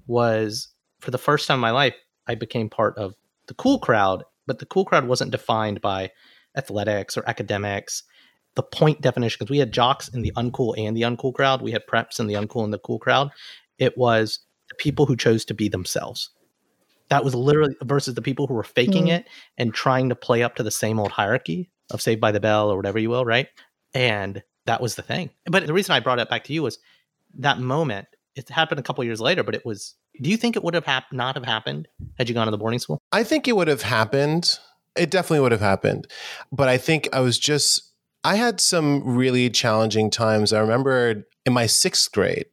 [0.07, 1.95] was for the first time in my life,
[2.27, 3.15] I became part of
[3.47, 6.11] the cool crowd, but the cool crowd wasn't defined by
[6.57, 8.03] athletics or academics.
[8.55, 11.71] The point definition, because we had jocks in the uncool and the uncool crowd, we
[11.71, 13.31] had preps in the uncool and the cool crowd.
[13.79, 16.29] It was the people who chose to be themselves.
[17.09, 19.13] That was literally versus the people who were faking mm.
[19.19, 22.39] it and trying to play up to the same old hierarchy of Saved by the
[22.39, 23.47] Bell or whatever you will, right?
[23.93, 25.29] And that was the thing.
[25.45, 26.79] But the reason I brought it back to you was
[27.39, 28.07] that moment.
[28.35, 29.95] It happened a couple years later, but it was.
[30.21, 31.87] Do you think it would have hap- not have happened
[32.17, 33.01] had you gone to the boarding school?
[33.11, 34.57] I think it would have happened.
[34.95, 36.07] It definitely would have happened.
[36.51, 37.90] But I think I was just.
[38.23, 40.53] I had some really challenging times.
[40.53, 42.45] I remember in my sixth grade,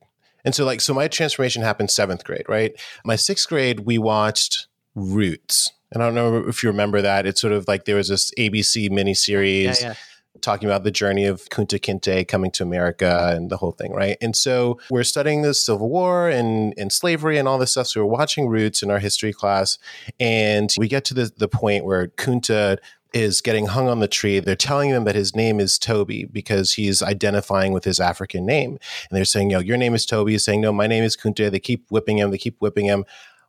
[0.44, 2.72] and so, like, so my transformation happened seventh grade, right?
[3.04, 5.72] My sixth grade, we watched Roots.
[5.92, 7.26] And I don't know if you remember that.
[7.26, 9.94] It's sort of like there was this ABC miniseries yeah, yeah.
[10.40, 14.18] talking about the journey of Kunta Kinte coming to America and the whole thing, right?
[14.20, 17.86] And so we're studying the Civil War and, and slavery and all this stuff.
[17.86, 19.78] So we're watching Roots in our history class.
[20.20, 22.78] And we get to the, the point where Kunta
[23.12, 24.38] is getting hung on the tree.
[24.40, 28.72] They're telling him that his name is Toby because he's identifying with his African name.
[28.72, 30.32] And they're saying, yo, your name is Toby.
[30.32, 31.50] He's saying, no, my name is Kunta.
[31.50, 32.30] They keep whipping him.
[32.30, 33.04] They keep whipping him.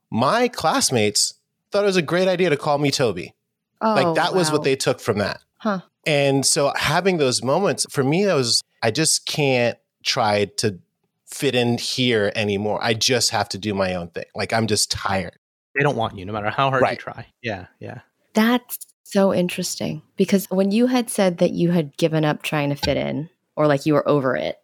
[0.10, 1.36] My classmates
[1.72, 3.34] thought it was a great idea to call me Toby.
[3.82, 4.38] Oh, like that wow.
[4.40, 5.42] was what they took from that.
[5.58, 5.82] Huh.
[6.06, 10.80] And so having those moments for me, that was, I just can't try to
[11.28, 12.80] fit in here anymore.
[12.82, 14.26] I just have to do my own thing.
[14.34, 15.38] Like I'm just tired.
[15.76, 16.94] They don't want you no matter how hard right.
[16.94, 17.28] you try.
[17.44, 17.68] Yeah.
[17.80, 18.00] Yeah.
[18.34, 18.78] That's
[19.12, 22.98] so interesting because when you had said that you had given up trying to fit
[22.98, 24.58] in or like you were over it,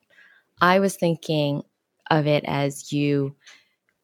[0.62, 1.63] I was thinking
[2.10, 3.36] of it as you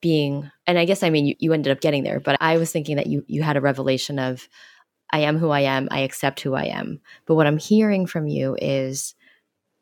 [0.02, 2.72] being, and I guess I mean you, you ended up getting there, but I was
[2.72, 4.48] thinking that you you had a revelation of
[5.12, 7.02] I am who I am, I accept who I am.
[7.26, 9.14] But what I'm hearing from you is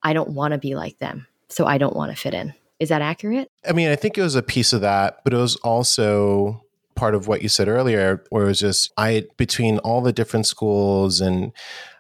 [0.04, 2.54] I don't want to be like them, so I don't want to fit in.
[2.80, 3.50] Is that accurate?
[3.68, 6.64] I mean, I think it was a piece of that, but it was also
[7.00, 10.46] part of what you said earlier, where it was just I between all the different
[10.46, 11.54] schools and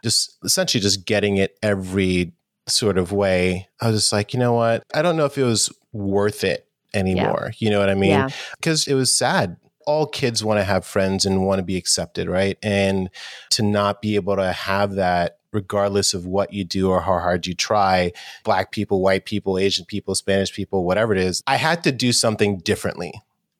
[0.03, 2.33] just essentially just getting it every
[2.67, 3.69] sort of way.
[3.81, 4.83] I was just like, you know what?
[4.93, 7.51] I don't know if it was worth it anymore.
[7.53, 7.65] Yeah.
[7.65, 8.27] You know what I mean?
[8.57, 8.93] Because yeah.
[8.93, 9.55] it was sad.
[9.87, 12.57] All kids want to have friends and want to be accepted, right?
[12.61, 13.09] And
[13.51, 17.47] to not be able to have that regardless of what you do or how hard
[17.47, 18.11] you try,
[18.43, 22.11] black people, white people, Asian people, Spanish people, whatever it is, I had to do
[22.11, 23.13] something differently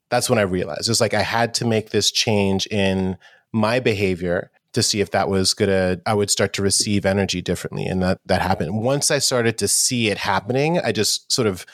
[0.10, 3.18] that's when I realized it's like I had to make this change in
[3.52, 7.86] my behavior to see if that was gonna I would start to receive energy differently.
[7.86, 8.82] And that that happened.
[8.84, 11.66] Once I started to see it happening, I just sort of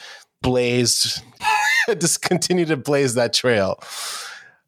[0.42, 1.22] blazed
[1.98, 3.80] just continued to blaze that trail.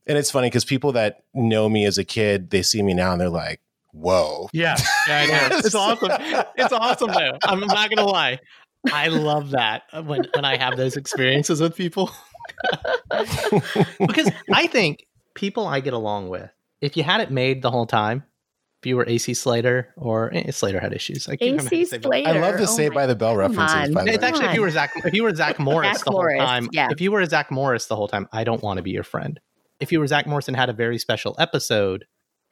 [0.06, 3.12] And it's funny because people that know me as a kid, they see me now
[3.12, 3.60] and they're like,
[3.92, 4.50] whoa.
[4.54, 4.78] Yeah.
[5.08, 5.58] Yeah, I know.
[5.58, 6.12] it's awesome.
[6.56, 7.38] It's awesome though.
[7.44, 8.40] I'm not gonna lie.
[8.92, 12.12] I love that when when I have those experiences with people.
[14.00, 16.50] Because I think people I get along with,
[16.82, 18.24] if you had it made the whole time,
[18.82, 21.28] if you were AC Slater or eh, Slater had issues.
[21.28, 22.30] I AC Slater.
[22.30, 23.94] I love the oh Saved by the Bell references.
[23.94, 26.22] By it's actually if you were Zach, if you were Zach Morris Zach the whole
[26.22, 26.90] Morris, time, yeah.
[26.92, 29.40] if you were Zach Morris the whole time, I don't want to be your friend.
[29.80, 32.06] If you were Zach Morris and had a very special episode,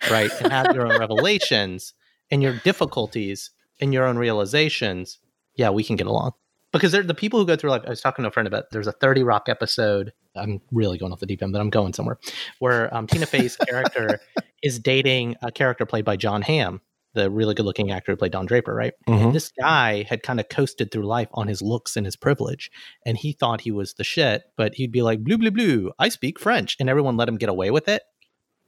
[0.09, 1.93] right, and had your own revelations
[2.31, 5.19] and your difficulties and your own realizations,
[5.55, 6.33] yeah, we can get along
[6.77, 8.65] because they're the people who go through like I was talking to a friend about
[8.71, 10.13] there's a 30 Rock episode.
[10.35, 12.19] I'm really going off the deep end, but I'm going somewhere
[12.59, 14.19] where um, Tina Fey's character
[14.63, 16.81] is dating a character played by Jon Hamm,
[17.13, 18.93] the really good looking actor who played Don Draper, right?
[19.07, 19.31] Mm-hmm.
[19.31, 22.69] this guy had kind of coasted through life on his looks and his privilege,
[23.05, 26.09] and he thought he was the shit, but he'd be like, blue, blue, blue, I
[26.09, 26.75] speak French.
[26.79, 28.03] And everyone let him get away with it.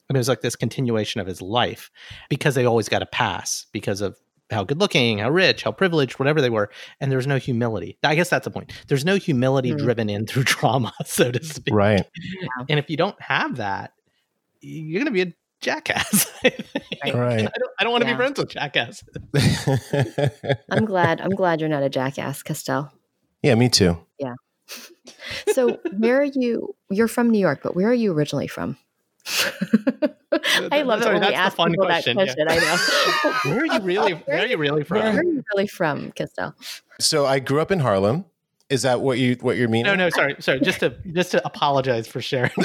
[0.10, 1.92] And it was like this continuation of his life
[2.30, 4.16] because they always got a pass because of
[4.50, 7.98] how good looking, how rich, how privileged, whatever they were, and there's no humility.
[8.04, 8.72] I guess that's the point.
[8.88, 9.78] There's no humility mm.
[9.78, 11.74] driven in through trauma, so to speak.
[11.74, 12.06] Right.
[12.42, 12.66] Yeah.
[12.70, 13.94] And if you don't have that,
[14.62, 16.32] you're going to be a jackass.
[16.44, 16.54] right.
[17.04, 18.14] I don't, I don't want to yeah.
[18.14, 19.04] be friends with jackass.
[20.72, 21.22] I'm glad.
[21.22, 22.92] I'm glad you're not a jackass, Castell.
[23.44, 23.98] Yeah, me too.
[24.20, 24.34] Yeah.
[25.54, 26.76] So, where are you?
[26.90, 28.78] You're from New York, but where are you originally from?
[30.72, 32.46] I love Sorry, when we ask people question, that question.
[32.48, 32.50] Yeah.
[32.50, 32.78] I know.
[33.52, 34.14] where are you really?
[34.14, 35.00] Where are you really from?
[35.00, 36.56] Where are you really from, Castell?
[37.00, 38.26] So I grew up in Harlem.
[38.70, 39.86] Is that what you what you're meaning?
[39.86, 40.60] No, no, sorry, sorry.
[40.62, 42.52] Just to just to apologize for sharing.
[42.56, 42.64] the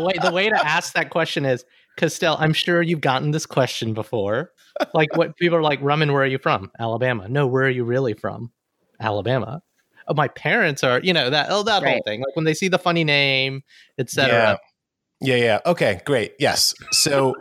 [0.00, 1.64] way the way to ask that question is,
[1.96, 4.52] Castell, I'm sure you've gotten this question before.
[4.92, 6.70] Like what people are like, Raman, where are you from?
[6.78, 7.28] Alabama.
[7.28, 8.52] No, where are you really from?
[9.00, 9.62] Alabama.
[10.08, 12.20] Oh, my parents are, you know, that oh that whole thing.
[12.20, 13.62] Like when they see the funny name,
[13.98, 14.32] etc.
[14.32, 14.56] Yeah.
[15.20, 15.58] Yeah, yeah.
[15.64, 16.34] Okay, great.
[16.38, 16.74] Yes.
[16.92, 17.34] So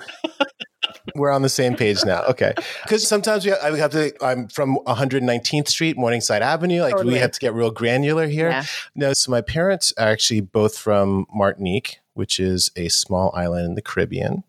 [1.15, 2.23] we're on the same page now.
[2.23, 2.53] Okay.
[2.83, 6.81] Because sometimes we have, I have to, I'm from 119th Street, Morningside Avenue.
[6.81, 7.15] Like Totally.
[7.15, 8.49] we have to get real granular here.
[8.49, 8.63] Yeah.
[8.95, 13.75] No, so my parents are actually both from Martinique, which is a small island in
[13.75, 14.43] the Caribbean.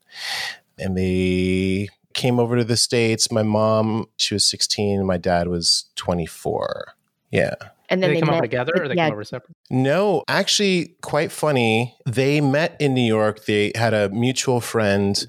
[0.79, 3.33] And they came over to the States.
[3.33, 6.93] My mom, she was 16, my dad was 24.
[7.33, 7.55] Yeah.
[7.89, 9.57] And Did then they, come met, over together or they yeah, come over separate?
[9.71, 11.95] No, actually, quite funny.
[12.05, 13.45] They met in New York.
[13.47, 15.25] They had a mutual friend.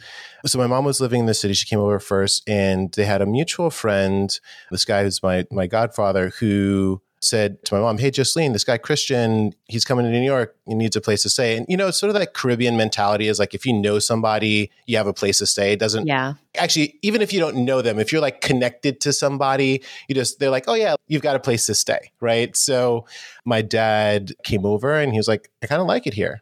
[0.45, 1.53] So my mom was living in the city.
[1.53, 4.39] She came over first, and they had a mutual friend.
[4.71, 8.77] This guy who's my my godfather, who said to my mom, "Hey, Jocelyn, this guy
[8.77, 10.55] Christian, he's coming to New York.
[10.67, 13.27] He needs a place to stay." And you know, it's sort of that Caribbean mentality
[13.27, 15.73] is like if you know somebody, you have a place to stay.
[15.73, 16.33] It doesn't Yeah.
[16.57, 20.39] actually even if you don't know them if you're like connected to somebody you just
[20.39, 23.05] they're like oh yeah you've got a place to stay right so
[23.45, 26.41] my dad came over and he was like i kind of like it here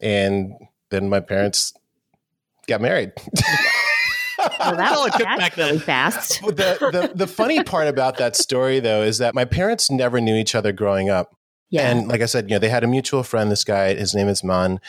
[0.00, 0.52] and
[0.90, 1.72] then my parents
[2.68, 3.12] got married
[4.58, 5.66] Well, That's all it that, took that's back then.
[5.68, 6.40] really fast.
[6.46, 6.52] The,
[7.10, 10.54] the the funny part about that story though is that my parents never knew each
[10.54, 11.34] other growing up
[11.70, 11.90] Yeah.
[11.90, 14.28] and like I said, you know, they had a mutual friend, this guy, his name
[14.28, 14.80] is Man.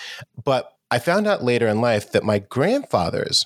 [0.43, 3.45] But I found out later in life that my grandfathers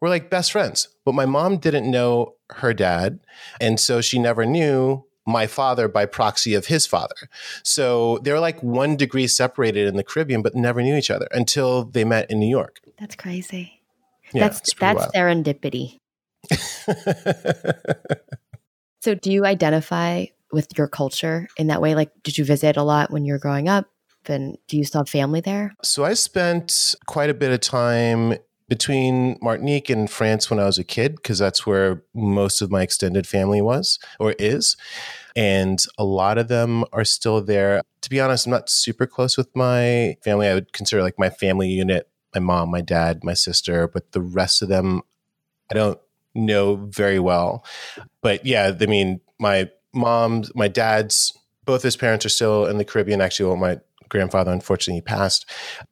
[0.00, 0.88] were like best friends.
[1.04, 3.20] But my mom didn't know her dad.
[3.60, 7.14] And so she never knew my father by proxy of his father.
[7.62, 11.28] So they were like one degree separated in the Caribbean, but never knew each other
[11.32, 12.80] until they met in New York.
[12.98, 13.73] that's crazy.
[14.34, 15.96] Yeah, that's that's serendipity.
[19.04, 21.94] So do you identify with your culture in that way?
[21.94, 23.86] Like did you visit a lot when you were growing up?
[24.24, 25.74] And do you still have family there?
[25.82, 30.78] So I spent quite a bit of time between Martinique and France when I was
[30.78, 34.74] a kid, because that's where most of my extended family was or is.
[35.36, 37.82] And a lot of them are still there.
[38.00, 40.48] To be honest, I'm not super close with my family.
[40.48, 44.20] I would consider like my family unit my mom, my dad, my sister, but the
[44.20, 45.02] rest of them
[45.70, 45.98] I don't
[46.34, 47.64] know very well.
[48.20, 52.84] But yeah, I mean, my mom's, my dad's, both his parents are still in the
[52.84, 53.20] Caribbean.
[53.20, 55.48] Actually, well, my grandfather unfortunately passed,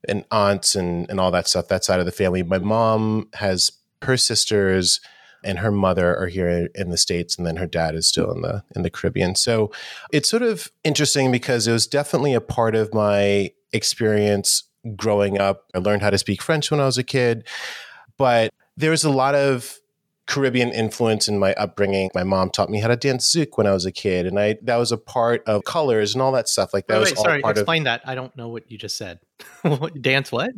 [0.09, 1.69] and aunts and and all that stuff.
[1.69, 2.43] That side of the family.
[2.43, 5.01] My mom has her sisters
[5.45, 8.43] and her mother are here in the states, and then her dad is still in
[8.43, 9.35] the in the Caribbean.
[9.35, 9.73] So
[10.13, 14.65] it's sort of interesting because it was definitely a part of my experience
[14.97, 15.65] growing up.
[15.75, 17.47] I learned how to speak French when I was a kid,
[18.17, 19.79] but there was a lot of
[20.27, 22.11] Caribbean influence in my upbringing.
[22.15, 24.57] My mom taught me how to dance zouk when I was a kid, and I
[24.63, 26.73] that was a part of colors and all that stuff.
[26.73, 28.03] Like that Wait, was wait, all sorry, part of explain that.
[28.07, 29.19] I don't know what you just said.
[30.01, 30.51] Dance what?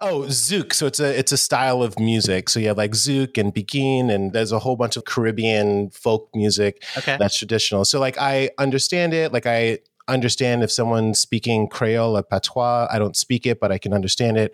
[0.00, 0.72] Oh, zouk.
[0.72, 2.48] So it's a it's a style of music.
[2.48, 6.28] So you have like zouk and biguine, and there's a whole bunch of Caribbean folk
[6.34, 7.16] music Okay.
[7.18, 7.84] that's traditional.
[7.84, 9.32] So like I understand it.
[9.32, 12.88] Like I understand if someone's speaking Creole or patois.
[12.90, 14.52] I don't speak it, but I can understand it.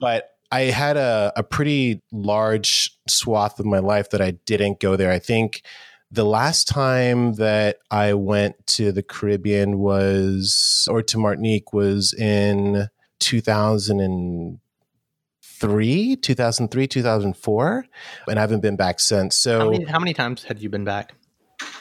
[0.00, 4.96] But I had a, a pretty large swath of my life that I didn't go
[4.96, 5.10] there.
[5.10, 5.62] I think
[6.10, 12.88] the last time that I went to the Caribbean was, or to Martinique, was in
[13.18, 17.86] 2003, 2003, 2004.
[18.28, 19.36] And I haven't been back since.
[19.36, 21.14] So How many, how many times had you been back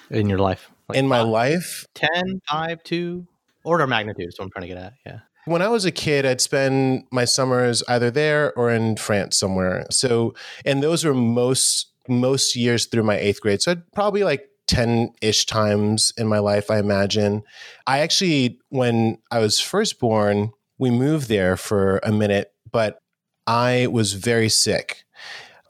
[0.10, 0.72] in your life?
[0.88, 3.28] Like in my five, life, 10, 5, 2?
[3.64, 4.94] Order of magnitude is what I'm trying to get at.
[5.06, 5.20] Yeah.
[5.46, 9.86] When I was a kid, I'd spend my summers either there or in France somewhere.
[9.92, 10.34] So,
[10.66, 13.62] and those were most most years through my eighth grade.
[13.62, 17.44] So, I'd probably like ten ish times in my life, I imagine.
[17.86, 23.00] I actually, when I was first born, we moved there for a minute, but
[23.48, 25.05] I was very sick.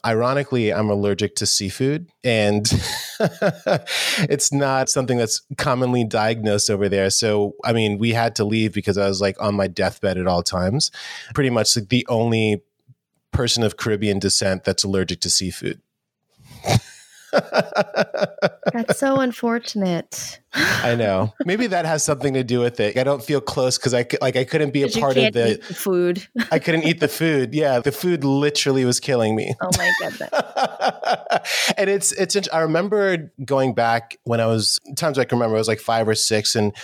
[0.06, 2.64] Ironically, I'm allergic to seafood, and
[4.30, 7.10] it's not something that's commonly diagnosed over there.
[7.10, 10.28] So, I mean, we had to leave because I was like on my deathbed at
[10.28, 10.92] all times.
[11.34, 12.62] Pretty much like the only
[13.32, 15.80] person of Caribbean descent that's allergic to seafood.
[17.32, 20.40] That's so unfortunate.
[20.52, 21.34] I know.
[21.44, 22.96] Maybe that has something to do with it.
[22.96, 25.60] I don't feel close because I like I couldn't be a part of the.
[25.66, 26.26] the food.
[26.50, 27.54] I couldn't eat the food.
[27.54, 29.54] Yeah, the food literally was killing me.
[29.60, 30.30] Oh my goodness.
[31.76, 35.58] and it's it's I remember going back when I was times I can remember I
[35.58, 36.74] was like 5 or 6 and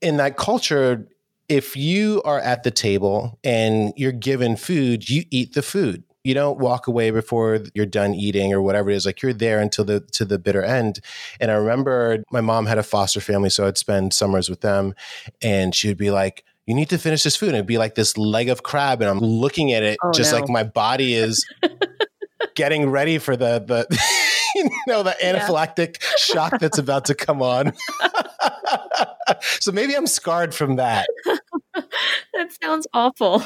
[0.00, 1.08] in that culture
[1.48, 6.34] if you are at the table and you're given food you eat the food you
[6.34, 9.84] don't walk away before you're done eating or whatever it is like you're there until
[9.84, 10.98] the to the bitter end
[11.40, 14.94] and i remember my mom had a foster family so i'd spend summers with them
[15.40, 17.50] and she would be like you need to finish this food.
[17.50, 19.00] And it'd be like this leg of crab.
[19.00, 20.40] And I'm looking at it, Oh, just no.
[20.40, 21.46] like my body is
[22.54, 23.86] getting ready for the, the,
[24.56, 27.72] you know, the anaphylactic shock that's about to come on.
[29.60, 31.06] so maybe I'm scarred from that.
[31.74, 33.44] that sounds awful.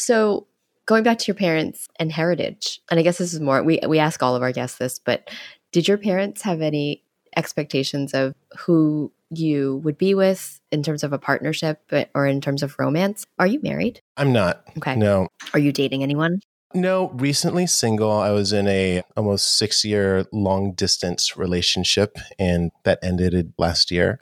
[0.00, 0.46] So,
[0.86, 3.98] going back to your parents and heritage, and I guess this is more we we
[3.98, 5.28] ask all of our guests this, but
[5.72, 7.04] did your parents have any
[7.36, 11.80] expectations of who you would be with in terms of a partnership
[12.14, 13.24] or in terms of romance?
[13.38, 14.00] Are you married?
[14.16, 14.64] I'm not.
[14.78, 14.96] Okay.
[14.96, 15.28] No.
[15.54, 16.40] Are you dating anyone?
[16.72, 18.12] No, recently single.
[18.12, 24.20] I was in a almost six year long distance relationship and that ended last year.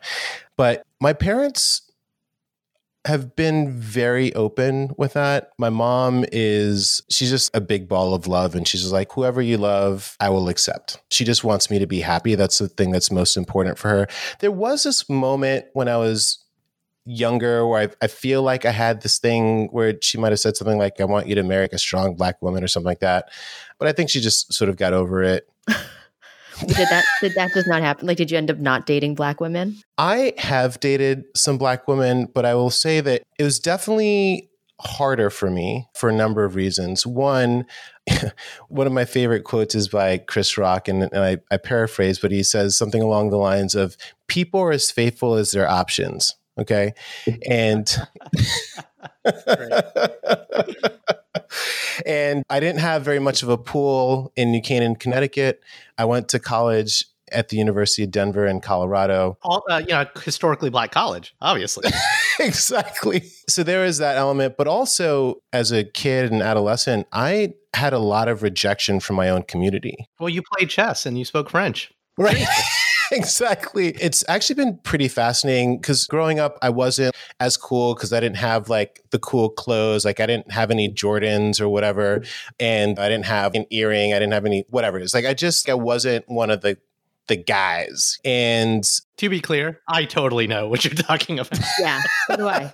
[0.57, 1.88] But my parents
[3.09, 5.52] have been very open with that.
[5.56, 9.56] My mom is, she's just a big ball of love and she's like, whoever you
[9.56, 11.00] love, I will accept.
[11.11, 12.34] She just wants me to be happy.
[12.34, 14.09] That's the thing that's most important for her.
[14.40, 16.44] There was this moment when I was
[17.06, 20.59] younger where I, I feel like I had this thing where she might have said
[20.59, 23.30] something like, I want you to marry a strong black woman or something like that.
[23.78, 25.48] But I think she just sort of got over it.
[26.66, 28.06] Did that did that just not happen?
[28.06, 29.76] Like did you end up not dating black women?
[29.96, 34.48] I have dated some black women, but I will say that it was definitely
[34.80, 37.06] harder for me for a number of reasons.
[37.06, 37.66] One,
[38.68, 42.30] one of my favorite quotes is by Chris Rock, and, and I, I paraphrase, but
[42.30, 43.96] he says something along the lines of
[44.28, 46.34] people are as faithful as their options.
[46.59, 46.94] Okay.
[47.48, 47.94] And
[52.06, 55.61] and I didn't have very much of a pool in New Canaan, Connecticut.
[55.96, 59.38] I went to college at the University of Denver in Colorado.
[59.42, 61.90] All, uh, you know, historically black college, obviously.
[62.40, 63.24] exactly.
[63.48, 67.98] So there is that element, but also as a kid and adolescent, I had a
[67.98, 70.09] lot of rejection from my own community.
[70.18, 71.92] well, you played chess and you spoke French.
[72.16, 72.46] Right.
[73.19, 73.89] Exactly.
[74.01, 78.37] It's actually been pretty fascinating because growing up, I wasn't as cool because I didn't
[78.39, 80.05] have like the cool clothes.
[80.05, 82.23] Like I didn't have any Jordans or whatever.
[82.59, 84.12] And I didn't have an earring.
[84.14, 85.14] I didn't have any, whatever it is.
[85.14, 86.79] Like I just, I wasn't one of the,
[87.29, 88.18] the guys.
[88.24, 88.85] And
[89.18, 91.59] To be clear, I totally know what you're talking about.
[91.79, 92.01] Yeah.
[92.26, 92.70] So do I.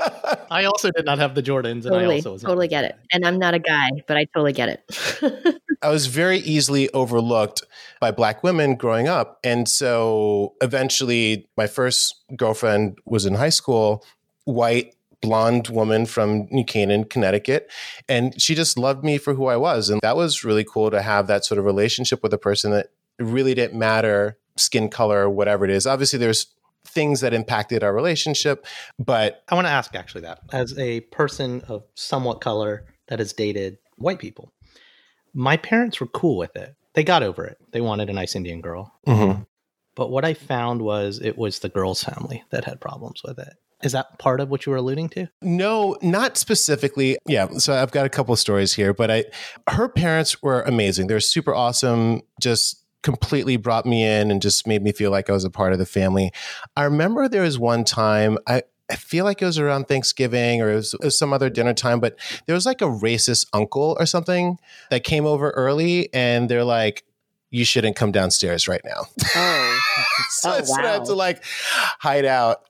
[0.51, 2.97] I also did not have the Jordans, and I also was Totally get it.
[3.13, 5.61] And I'm not a guy, but I totally get it.
[5.83, 7.63] I was very easily overlooked
[8.01, 9.39] by black women growing up.
[9.45, 14.05] And so eventually, my first girlfriend was in high school,
[14.45, 17.71] white, blonde woman from New Canaan, Connecticut.
[18.09, 19.91] And she just loved me for who I was.
[19.91, 22.89] And that was really cool to have that sort of relationship with a person that
[23.19, 25.87] really didn't matter skin color, whatever it is.
[25.87, 26.47] Obviously, there's
[26.87, 28.67] things that impacted our relationship,
[28.99, 33.33] but I want to ask actually that as a person of somewhat color that has
[33.33, 34.53] dated white people,
[35.33, 36.75] my parents were cool with it.
[36.95, 37.59] They got over it.
[37.73, 38.93] They wanted a nice Indian girl.
[39.07, 39.43] Mm-hmm.
[39.97, 43.55] But what I found was it was the girl's family that had problems with it.
[43.83, 45.29] Is that part of what you were alluding to?
[45.43, 47.19] No, not specifically.
[47.27, 49.25] Yeah, so I've got a couple of stories here, but I
[49.69, 51.07] her parents were amazing.
[51.07, 52.23] They're super awesome.
[52.41, 55.73] Just completely brought me in and just made me feel like I was a part
[55.73, 56.33] of the family.
[56.77, 60.71] I remember there was one time I I feel like it was around Thanksgiving or
[60.71, 63.97] it was, it was some other dinner time, but there was like a racist uncle
[63.99, 64.59] or something
[64.91, 67.03] that came over early and they're like,
[67.51, 69.05] you shouldn't come downstairs right now.
[69.37, 69.81] oh.
[70.29, 71.43] so, Oh, so I had to like
[72.01, 72.65] hide out.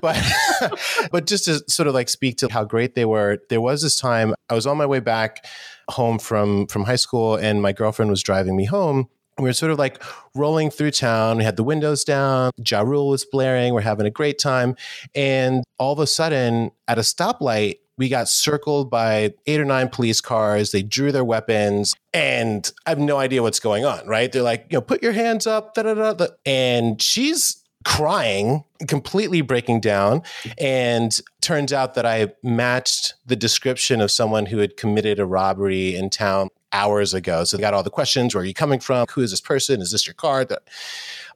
[0.00, 0.22] but
[1.10, 3.98] but just to sort of like speak to how great they were, there was this
[3.98, 5.46] time I was on my way back
[5.88, 9.08] home from from high school and my girlfriend was driving me home.
[9.38, 10.02] We were sort of like
[10.34, 11.38] rolling through town.
[11.38, 12.50] We had the windows down.
[12.66, 13.72] Ja Rule was blaring.
[13.72, 14.74] We're having a great time.
[15.14, 19.88] And all of a sudden, at a stoplight, we got circled by eight or nine
[19.88, 20.70] police cars.
[20.70, 24.30] They drew their weapons, and I have no idea what's going on, right?
[24.30, 26.12] They're like, you know, put your hands up, da da da.
[26.14, 26.26] da.
[26.46, 30.22] And she's crying, completely breaking down.
[30.58, 35.96] And turns out that I matched the description of someone who had committed a robbery
[35.96, 37.44] in town hours ago.
[37.44, 39.06] So they got all the questions where are you coming from?
[39.12, 39.80] Who is this person?
[39.80, 40.46] Is this your car?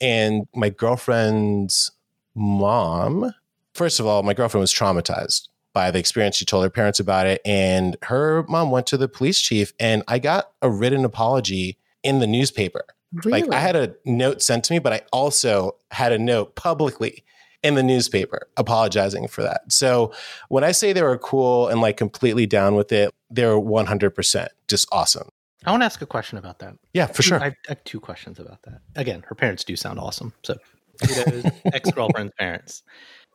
[0.01, 1.91] And my girlfriend's
[2.35, 3.35] mom,
[3.75, 6.37] first of all, my girlfriend was traumatized by the experience.
[6.37, 7.41] She told her parents about it.
[7.45, 12.19] And her mom went to the police chief, and I got a written apology in
[12.19, 12.85] the newspaper.
[13.25, 13.43] Really?
[13.43, 17.25] Like I had a note sent to me, but I also had a note publicly
[17.63, 19.71] in the newspaper apologizing for that.
[19.71, 20.13] So
[20.49, 24.89] when I say they were cool and like completely down with it, they're 100% just
[24.93, 25.29] awesome.
[25.65, 26.75] I want to ask a question about that.
[26.93, 27.41] Yeah, for sure.
[27.41, 28.81] I have, I have two questions about that.
[28.97, 30.33] Again, her parents do sound awesome.
[30.43, 30.57] So,
[31.73, 32.83] ex girlfriend's parents.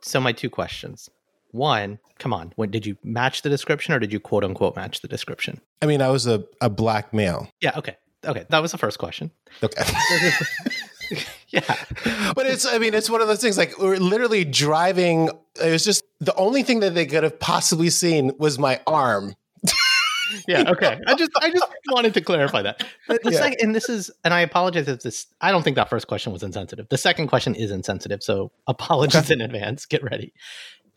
[0.02, 1.10] So, my two questions.
[1.52, 5.02] One, come on, when, did you match the description or did you quote unquote match
[5.02, 5.62] the description?
[5.82, 7.50] I mean, I was a, a black male.
[7.62, 7.95] Yeah, okay.
[8.26, 9.32] Okay, that was the first question.
[9.64, 9.84] Okay.
[11.50, 11.62] yeah.
[12.36, 15.30] but it's I mean it's one of those things like we're literally driving
[15.62, 19.36] it was just the only thing that they could have possibly seen was my arm.
[20.48, 21.00] Yeah, okay.
[21.06, 22.84] I just I just wanted to clarify that.
[23.08, 23.39] The, the Yeah.
[23.39, 26.34] second and this is and I apologize if this I don't think that first question
[26.34, 26.88] was insensitive.
[26.89, 29.86] The second question is insensitive, so apologies in advance.
[29.86, 30.34] Get ready.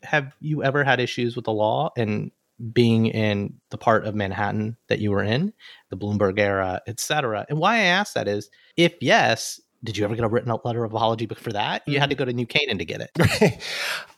[0.02, 2.30] Have you ever had issues with the law and
[2.72, 5.52] being in the part of Manhattan that you were in,
[5.90, 7.46] the Bloomberg era, etc.?
[7.48, 10.64] And why I ask that is if yes, did you ever get a written up
[10.64, 11.82] letter of apology for that?
[11.86, 12.20] You had to mm-hmm.
[12.20, 13.62] go to New Canaan to get it.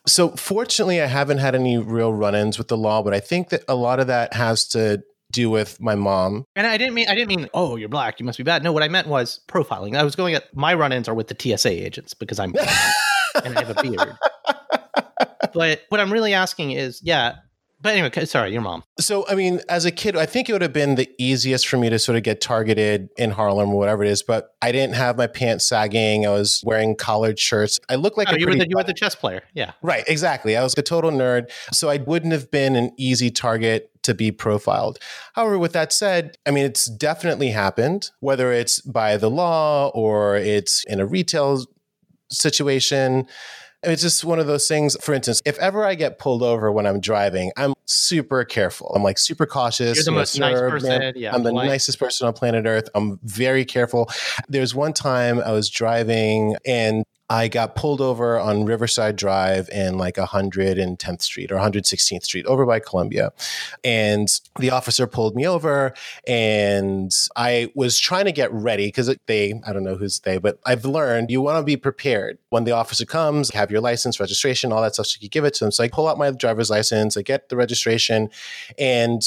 [0.06, 3.62] so fortunately I haven't had any real run-ins with the law, but I think that
[3.68, 5.02] a lot of that has to
[5.32, 6.44] do with my mom.
[6.54, 8.62] And I didn't mean I didn't mean oh you're black you must be bad.
[8.62, 9.96] No, what I meant was profiling.
[9.96, 12.54] I was going at my run-ins are with the TSA agents because I'm
[13.44, 14.16] and I have a beard.
[15.54, 17.36] But what I'm really asking is yeah.
[17.80, 18.84] But anyway, sorry, your mom.
[19.00, 21.78] So, I mean, as a kid, I think it would have been the easiest for
[21.78, 24.22] me to sort of get targeted in Harlem or whatever it is.
[24.22, 26.24] But I didn't have my pants sagging.
[26.24, 27.80] I was wearing collared shirts.
[27.88, 29.42] I looked like Oh, a you were the you were the chess player.
[29.52, 29.72] Yeah.
[29.82, 30.56] Right, exactly.
[30.56, 31.50] I was a total nerd.
[31.72, 34.98] So I wouldn't have been an easy target to be profiled.
[35.34, 40.36] However, with that said, I mean, it's definitely happened, whether it's by the law or
[40.36, 41.64] it's in a retail
[42.30, 43.26] situation.
[43.84, 44.96] It's just one of those things.
[45.00, 48.92] For instance, if ever I get pulled over when I'm driving, I'm super careful.
[48.94, 49.96] I'm like super cautious.
[49.96, 52.88] You're the most nice person, yeah, I'm the polite." nicest person on planet Earth.
[52.94, 54.08] I'm very careful.
[54.48, 59.96] There's one time I was driving and I got pulled over on Riverside Drive and
[59.96, 63.32] like 110th Street or 116th Street over by Columbia.
[63.82, 64.28] And
[64.58, 65.94] the officer pulled me over
[66.26, 70.60] and I was trying to get ready because they, I don't know who's they, but
[70.66, 72.36] I've learned you want to be prepared.
[72.50, 75.46] When the officer comes, have your license, registration, all that stuff, so you can give
[75.46, 75.72] it to them.
[75.72, 78.28] So I pull out my driver's license, I get the registration.
[78.78, 79.22] And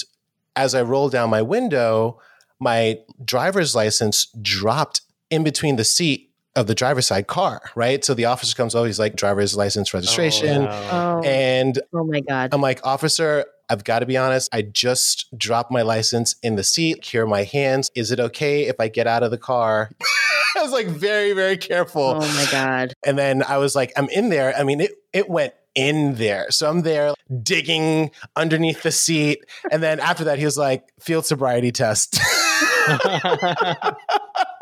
[0.55, 2.21] as I roll down my window,
[2.59, 5.01] my driver's license dropped
[5.31, 8.03] in between the seat of the driver's side car, right?
[8.03, 10.63] So the officer comes over, he's like, driver's license oh, registration.
[10.63, 10.89] no.
[10.91, 12.53] Oh, And oh my God.
[12.53, 14.49] I'm like, officer, I've got to be honest.
[14.53, 17.03] I just dropped my license in the seat.
[17.03, 17.91] Here are my hands.
[17.95, 19.89] Is it okay if I get out of the car?
[20.57, 22.01] I was like very, very careful.
[22.01, 22.93] oh my God.
[23.05, 24.55] And then I was like, I'm in there.
[24.55, 26.49] I mean, it, it went in there.
[26.51, 29.39] So I'm there digging underneath the seat.
[29.69, 32.17] And then after that, he was like, field sobriety test.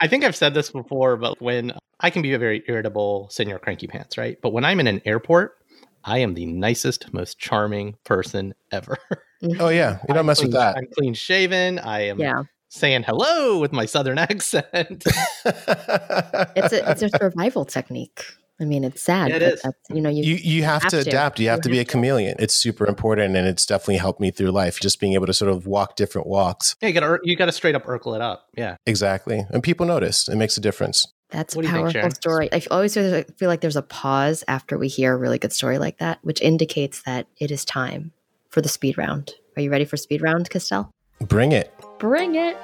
[0.00, 3.58] I think I've said this before, but when I can be a very irritable senior
[3.58, 4.38] cranky pants, right?
[4.42, 5.56] But when I'm in an airport,
[6.04, 8.96] I am the nicest, most charming person ever.
[9.42, 9.60] Mm-hmm.
[9.60, 9.98] oh, yeah.
[10.08, 10.76] You don't mess with that.
[10.76, 11.78] I'm clean shaven.
[11.78, 12.44] I am Yeah.
[12.68, 15.04] saying hello with my southern accent.
[15.44, 18.24] It's a it's a survival technique.
[18.58, 19.28] I mean, it's sad.
[19.28, 19.62] Yeah, it but is.
[19.62, 21.08] That's, you know, you, you you have, have to to.
[21.10, 21.38] adapt.
[21.40, 22.36] You have You to be a chameleon.
[22.38, 24.80] It's super important, and it's definitely helped me through life.
[24.80, 26.74] Just being able to sort of walk different walks.
[26.80, 28.46] yeah, you gotta you gotta straight up Urkel it up.
[28.56, 28.76] Yeah.
[28.86, 30.28] Exactly, and people notice.
[30.28, 31.06] It makes a difference.
[31.30, 32.48] that's a What do you think, powerful story.
[32.52, 35.78] I always feel feel like there's a pause after we hear a really good story
[35.78, 38.12] like that, which indicates that it is time
[38.48, 39.34] for the speed round.
[39.56, 40.90] Are you ready for speed round, Castell?
[41.20, 41.72] Bring it.
[41.98, 42.56] Bring it.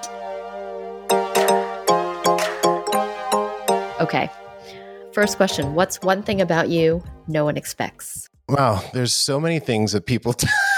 [4.01, 4.31] Okay.
[5.13, 8.29] First question What's one thing about you no one expects?
[8.49, 10.35] Wow, there's so many things that people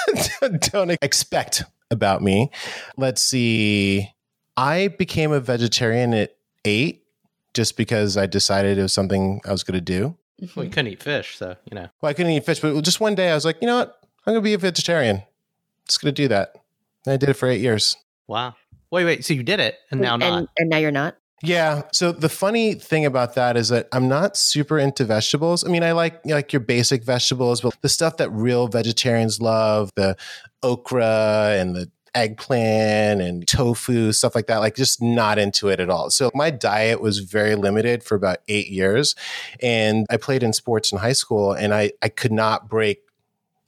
[0.73, 2.51] don't expect about me.
[2.97, 4.11] Let's see.
[4.57, 7.05] I became a vegetarian at eight
[7.55, 10.17] just because I decided it was something I was going to do.
[10.57, 11.89] Well, you couldn't eat fish, so you know.
[12.01, 14.01] Well, I couldn't eat fish, but just one day I was like, you know what?
[14.27, 15.23] I'm going to be a vegetarian.
[15.87, 16.57] Just going to do that.
[17.07, 17.97] And I did it for eight years.
[18.27, 18.57] Wow.
[18.91, 19.25] Wait, wait.
[19.25, 20.49] So you did it, and now and, not.
[20.59, 21.17] and now you're not?
[21.45, 21.83] Yeah.
[21.93, 25.65] So the funny thing about that is that I'm not super into vegetables.
[25.65, 29.91] I mean, I like like your basic vegetables, but the stuff that real vegetarians love,
[29.95, 30.17] the
[30.63, 35.91] okra and the eggplant and tofu, stuff like that, like just not into it at
[35.91, 36.11] all.
[36.11, 39.15] So my diet was very limited for about eight years.
[39.61, 43.01] And I played in sports in high school and I, I could not break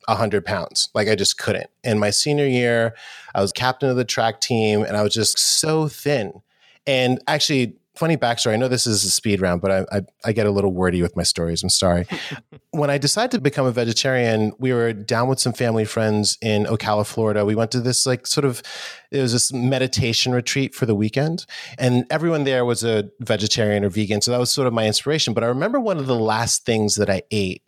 [0.07, 0.89] 100 pounds.
[0.95, 1.71] Like I just couldn't.
[1.83, 2.95] And my senior year,
[3.35, 6.43] I was captain of the track team and I was just so thin.
[6.87, 8.53] And actually, funny backstory.
[8.53, 11.03] I know this is a speed round, but I, I, I get a little wordy
[11.03, 11.63] with my stories.
[11.63, 12.07] I'm sorry.
[12.71, 16.65] when I decided to become a vegetarian, we were down with some family friends in
[16.65, 17.45] Ocala, Florida.
[17.45, 18.63] We went to this like sort of
[19.11, 21.47] it was this meditation retreat for the weekend,
[21.79, 24.21] and everyone there was a vegetarian or vegan.
[24.21, 25.35] So that was sort of my inspiration.
[25.35, 27.63] But I remember one of the last things that I ate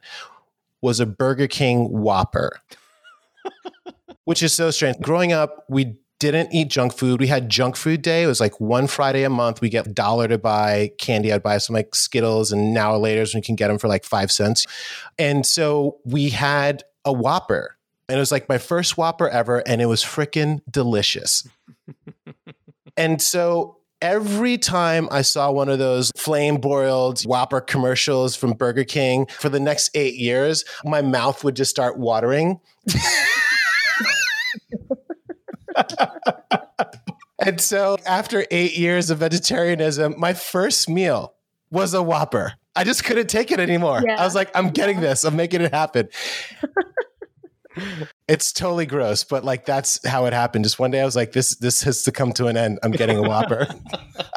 [0.82, 2.60] was a Burger King Whopper,
[4.24, 4.98] which is so strange.
[5.00, 7.20] Growing up, we didn't eat junk food.
[7.20, 8.24] We had junk food day.
[8.24, 9.60] It was like one Friday a month.
[9.60, 11.32] We get a dollar to buy candy.
[11.32, 14.04] I'd buy some like Skittles and now or later we can get them for like
[14.04, 14.66] five cents.
[15.18, 17.76] And so we had a Whopper.
[18.08, 19.58] And it was like my first Whopper ever.
[19.66, 21.46] And it was freaking delicious.
[22.96, 28.84] and so every time I saw one of those flame broiled Whopper commercials from Burger
[28.84, 32.60] King for the next eight years, my mouth would just start watering.
[37.44, 41.34] and so after eight years of vegetarianism, my first meal
[41.70, 42.54] was a Whopper.
[42.76, 44.02] I just couldn't take it anymore.
[44.06, 44.20] Yeah.
[44.20, 45.24] I was like, I'm getting this.
[45.24, 46.08] I'm making it happen.
[48.28, 50.64] it's totally gross, but like that's how it happened.
[50.64, 52.78] Just one day I was like, this this has to come to an end.
[52.82, 53.66] I'm getting a Whopper.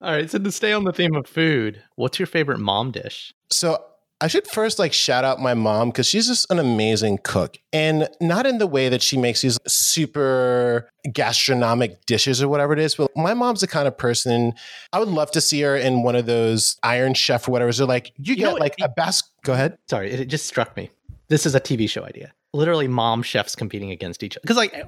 [0.00, 3.32] All right, so to stay on the theme of food, what's your favorite mom dish?
[3.52, 3.78] so
[4.22, 7.58] I should first like shout out my mom because she's just an amazing cook.
[7.72, 12.78] And not in the way that she makes these super gastronomic dishes or whatever it
[12.78, 14.54] is, but my mom's the kind of person
[14.92, 17.72] I would love to see her in one of those Iron Chef or whatever.
[17.72, 19.76] So like you, You get like a bas go ahead.
[19.90, 20.90] Sorry, it, it just struck me.
[21.26, 22.32] This is a TV show idea.
[22.54, 24.42] Literally, mom chefs competing against each other.
[24.42, 24.84] Because like,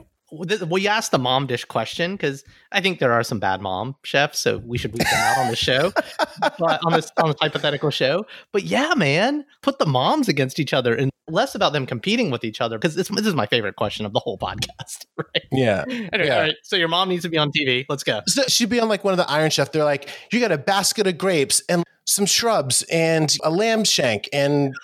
[0.48, 3.96] th- we asked the mom dish question because I think there are some bad mom
[4.04, 5.92] chefs, so we should weed them out on the show,
[6.58, 8.26] but on this on this hypothetical show.
[8.52, 12.44] But yeah, man, put the moms against each other and less about them competing with
[12.44, 15.06] each other because this, this is my favorite question of the whole podcast.
[15.16, 15.44] Right?
[15.52, 15.84] Yeah.
[15.88, 16.34] Anyway, Yeah.
[16.36, 16.54] all right.
[16.64, 17.84] So your mom needs to be on TV.
[17.88, 18.20] Let's go.
[18.26, 19.72] So she'd be on like one of the Iron Chef.
[19.72, 24.28] They're like, you got a basket of grapes and some shrubs and a lamb shank
[24.32, 24.74] and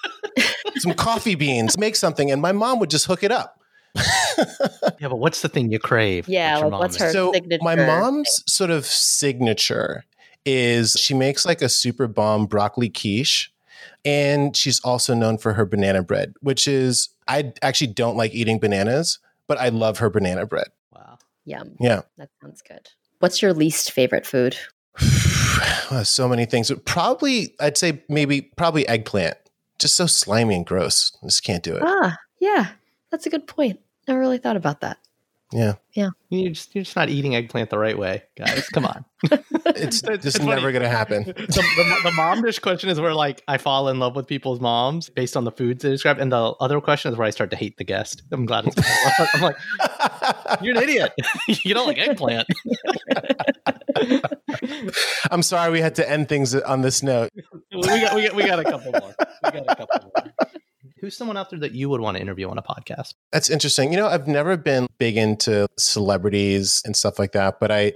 [0.76, 1.76] some coffee beans.
[1.76, 2.30] Make something.
[2.30, 3.59] And my mom would just hook it up.
[5.00, 6.28] Yeah, but what's the thing you crave?
[6.28, 10.04] Yeah, your like, what's her- so signature my mom's sort of signature
[10.46, 13.52] is she makes like a super bomb broccoli quiche
[14.04, 18.58] and she's also known for her banana bread which is i actually don't like eating
[18.58, 21.18] bananas but i love her banana bread Wow.
[21.44, 21.76] Yum.
[21.80, 22.88] yeah That sounds good.
[23.18, 24.56] What's your least favorite food?
[26.04, 29.36] so many things probably i'd say maybe probably eggplant
[29.78, 32.68] just so slimy and gross I just can't do it Ah, yeah.
[33.10, 33.80] That's a good point.
[34.08, 34.98] Never really thought about that.
[35.52, 36.10] yeah Yeah.
[36.30, 38.68] You're just, you're just not eating eggplant the right way, guys.
[38.68, 39.04] Come on.
[39.66, 43.12] it's It's- just it's never gonna happen the, the, the mom dish question is where
[43.14, 46.32] like I fall in love with people's moms based on the foods they describe, and
[46.32, 48.22] the other question is where I start to hate the guest.
[48.32, 48.76] I'm glad it's.
[49.34, 49.56] I'm like,
[50.62, 51.12] you're an idiot.
[51.48, 52.46] you don't like eggplant.
[55.30, 57.30] i'm sorry we had to end things on this note
[57.72, 59.14] we got we got we got a couple more.
[59.44, 60.32] We got a couple more.
[61.00, 63.14] Who's someone out there that you would want to interview on a podcast?
[63.32, 63.90] That's interesting.
[63.90, 67.94] You know, I've never been big into celebrities and stuff like that, but I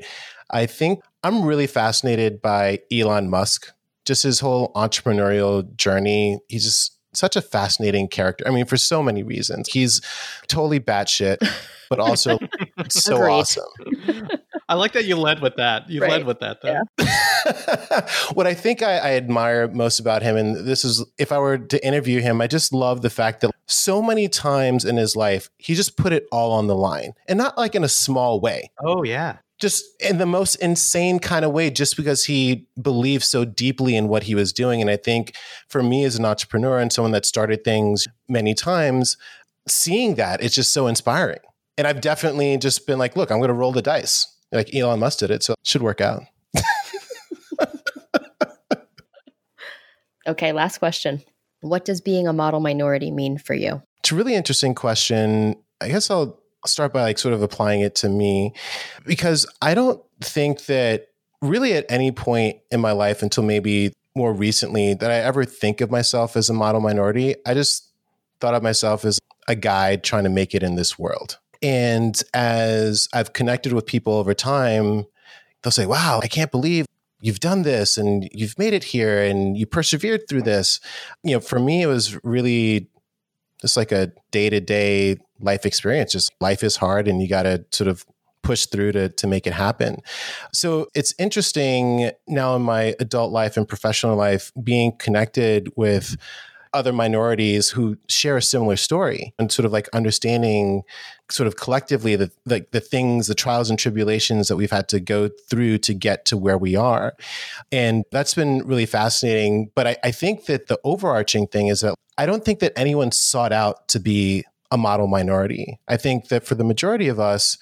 [0.51, 3.73] I think I'm really fascinated by Elon Musk.
[4.05, 6.39] Just his whole entrepreneurial journey.
[6.49, 8.47] He's just such a fascinating character.
[8.47, 9.69] I mean, for so many reasons.
[9.69, 10.01] He's
[10.49, 11.39] totally batshit,
[11.89, 12.39] but also
[12.89, 13.65] so awesome.
[14.69, 15.89] I like that you led with that.
[15.91, 16.11] You Right.
[16.11, 16.61] led with that.
[16.63, 16.81] Though.
[16.99, 18.09] Yeah.
[18.33, 21.59] what I think I, I admire most about him, and this is if I were
[21.59, 25.49] to interview him, I just love the fact that so many times in his life,
[25.59, 28.71] he just put it all on the line and not like in a small way,
[28.83, 29.39] Oh yeah.
[29.61, 34.09] just in the most insane kind of way, just because he believed so deeply in
[34.09, 34.81] what he was doing.
[34.81, 35.35] And I think
[35.69, 39.17] for me as an entrepreneur and someone that started things many times,
[39.69, 41.41] seeing that, it's just so inspiring.
[41.77, 44.27] And I've definitely just been like, look, I'm going to roll the dice.
[44.55, 46.23] Like Elon Musk did it, so it should work out.
[50.27, 51.23] Okay, last question.
[51.61, 53.83] What does being a model minority mean for you?
[53.99, 55.57] It's a really interesting question.
[55.81, 58.55] I guess I'll start by like sort of applying it to me
[59.07, 61.09] because I don't think that
[61.43, 65.81] really at any point in my life until maybe more recently that I ever think
[65.81, 67.35] of myself as a model minority.
[67.45, 67.91] I just
[68.41, 71.39] thought of myself as a guy trying to make it in this world.
[71.63, 75.05] And as I've connected with people over time,
[75.63, 76.87] they'll say, Wow, I can't believe
[77.21, 80.79] you've done this and you've made it here and you persevered through this.
[81.23, 82.89] You know, for me, it was really
[83.63, 86.13] just like a day to day life experience.
[86.13, 88.05] Just life is hard and you got to sort of
[88.43, 90.03] push through to, to make it happen.
[90.53, 96.17] So it's interesting now in my adult life and professional life being connected with
[96.75, 100.83] other minorities who share a similar story and sort of like understanding
[101.31, 105.01] sort of collectively the, the the things the trials and tribulations that we've had to
[105.01, 107.15] go through to get to where we are.
[107.73, 109.71] And that's been really fascinating.
[109.75, 113.11] But I, I think that the overarching thing is that i don't think that anyone
[113.11, 115.79] sought out to be a model minority.
[115.89, 117.59] I think that for the majority of us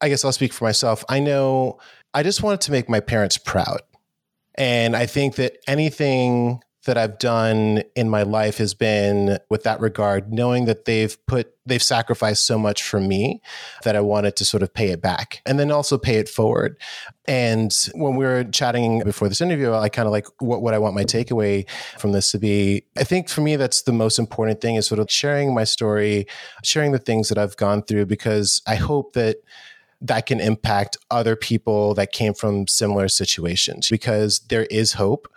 [0.00, 1.78] i guess i'll speak for myself i know
[2.12, 3.80] i just wanted to make my parents proud.
[4.56, 9.80] And i think that anything that I've done in my life has been with that
[9.80, 13.40] regard, knowing that they've put, they've sacrificed so much for me
[13.84, 16.78] that I wanted to sort of pay it back and then also pay it forward.
[17.26, 20.78] And when we were chatting before this interview, I kind of like what, what I
[20.78, 21.68] want my takeaway
[21.98, 22.84] from this to be.
[22.96, 26.26] I think for me, that's the most important thing is sort of sharing my story,
[26.62, 29.36] sharing the things that I've gone through, because I hope that
[30.00, 35.28] that can impact other people that came from similar situations because there is hope.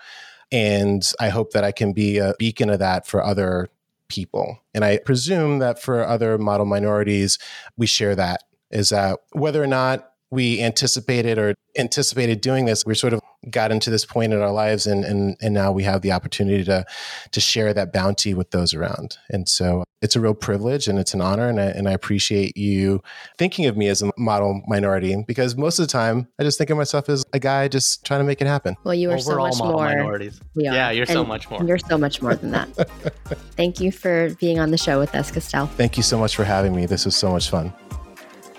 [0.51, 3.69] And I hope that I can be a beacon of that for other
[4.07, 4.59] people.
[4.73, 7.37] And I presume that for other model minorities,
[7.75, 12.95] we share that is that whether or not we anticipated or anticipated doing this, we
[12.95, 13.21] sort of
[13.51, 16.63] got into this point in our lives and and and now we have the opportunity
[16.65, 16.83] to
[17.31, 19.17] to share that bounty with those around.
[19.29, 22.57] And so it's a real privilege and it's an honor and I, and I appreciate
[22.57, 23.01] you
[23.37, 26.69] thinking of me as a model minority because most of the time I just think
[26.69, 28.75] of myself as a guy just trying to make it happen.
[28.83, 29.85] Well, you are Well, so we're all much more.
[29.85, 30.41] minorities.
[30.55, 30.73] We are.
[30.73, 31.63] Yeah, you're so much more.
[31.63, 32.67] You're so much more than that.
[33.55, 35.67] Thank you for being on the show with us, Castell.
[35.67, 36.85] Thank you so much for having me.
[36.85, 37.71] This was so much fun.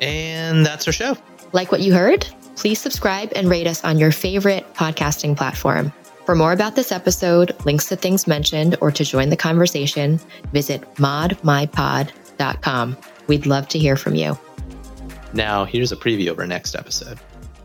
[0.01, 1.17] And that's our show.
[1.53, 2.27] Like what you heard?
[2.57, 5.93] Please subscribe and rate us on your favorite podcasting platform.
[6.27, 10.21] For more about this episode, links to things mentioned, or to join the conversation,
[10.53, 12.97] visit modmypod.com.
[13.29, 14.39] We'd love to hear from you.
[15.33, 17.19] Now, here's a preview of our next episode.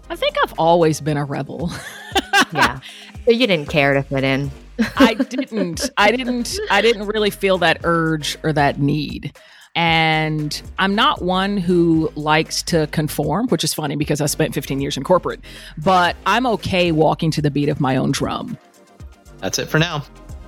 [0.10, 1.72] I think I've always been a rebel.
[2.52, 2.80] Yeah.
[3.28, 4.52] you didn't care to fit in.
[4.98, 9.36] I didn't I didn't I didn't really feel that urge or that need.
[9.76, 14.80] And I'm not one who likes to conform, which is funny because I spent 15
[14.80, 15.40] years in corporate,
[15.78, 18.58] but I'm okay walking to the beat of my own drum.
[19.40, 20.06] That's it for now.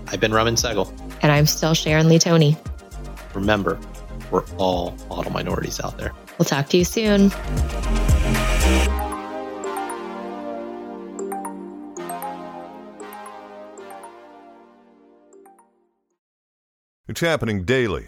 [0.07, 0.91] I've been Raman Segel.
[1.23, 2.55] And I'm still Sharon Lee Tony.
[3.33, 3.79] Remember,
[4.29, 6.13] we're all model minorities out there.
[6.37, 7.31] We'll talk to you soon.
[17.07, 18.07] It's happening daily.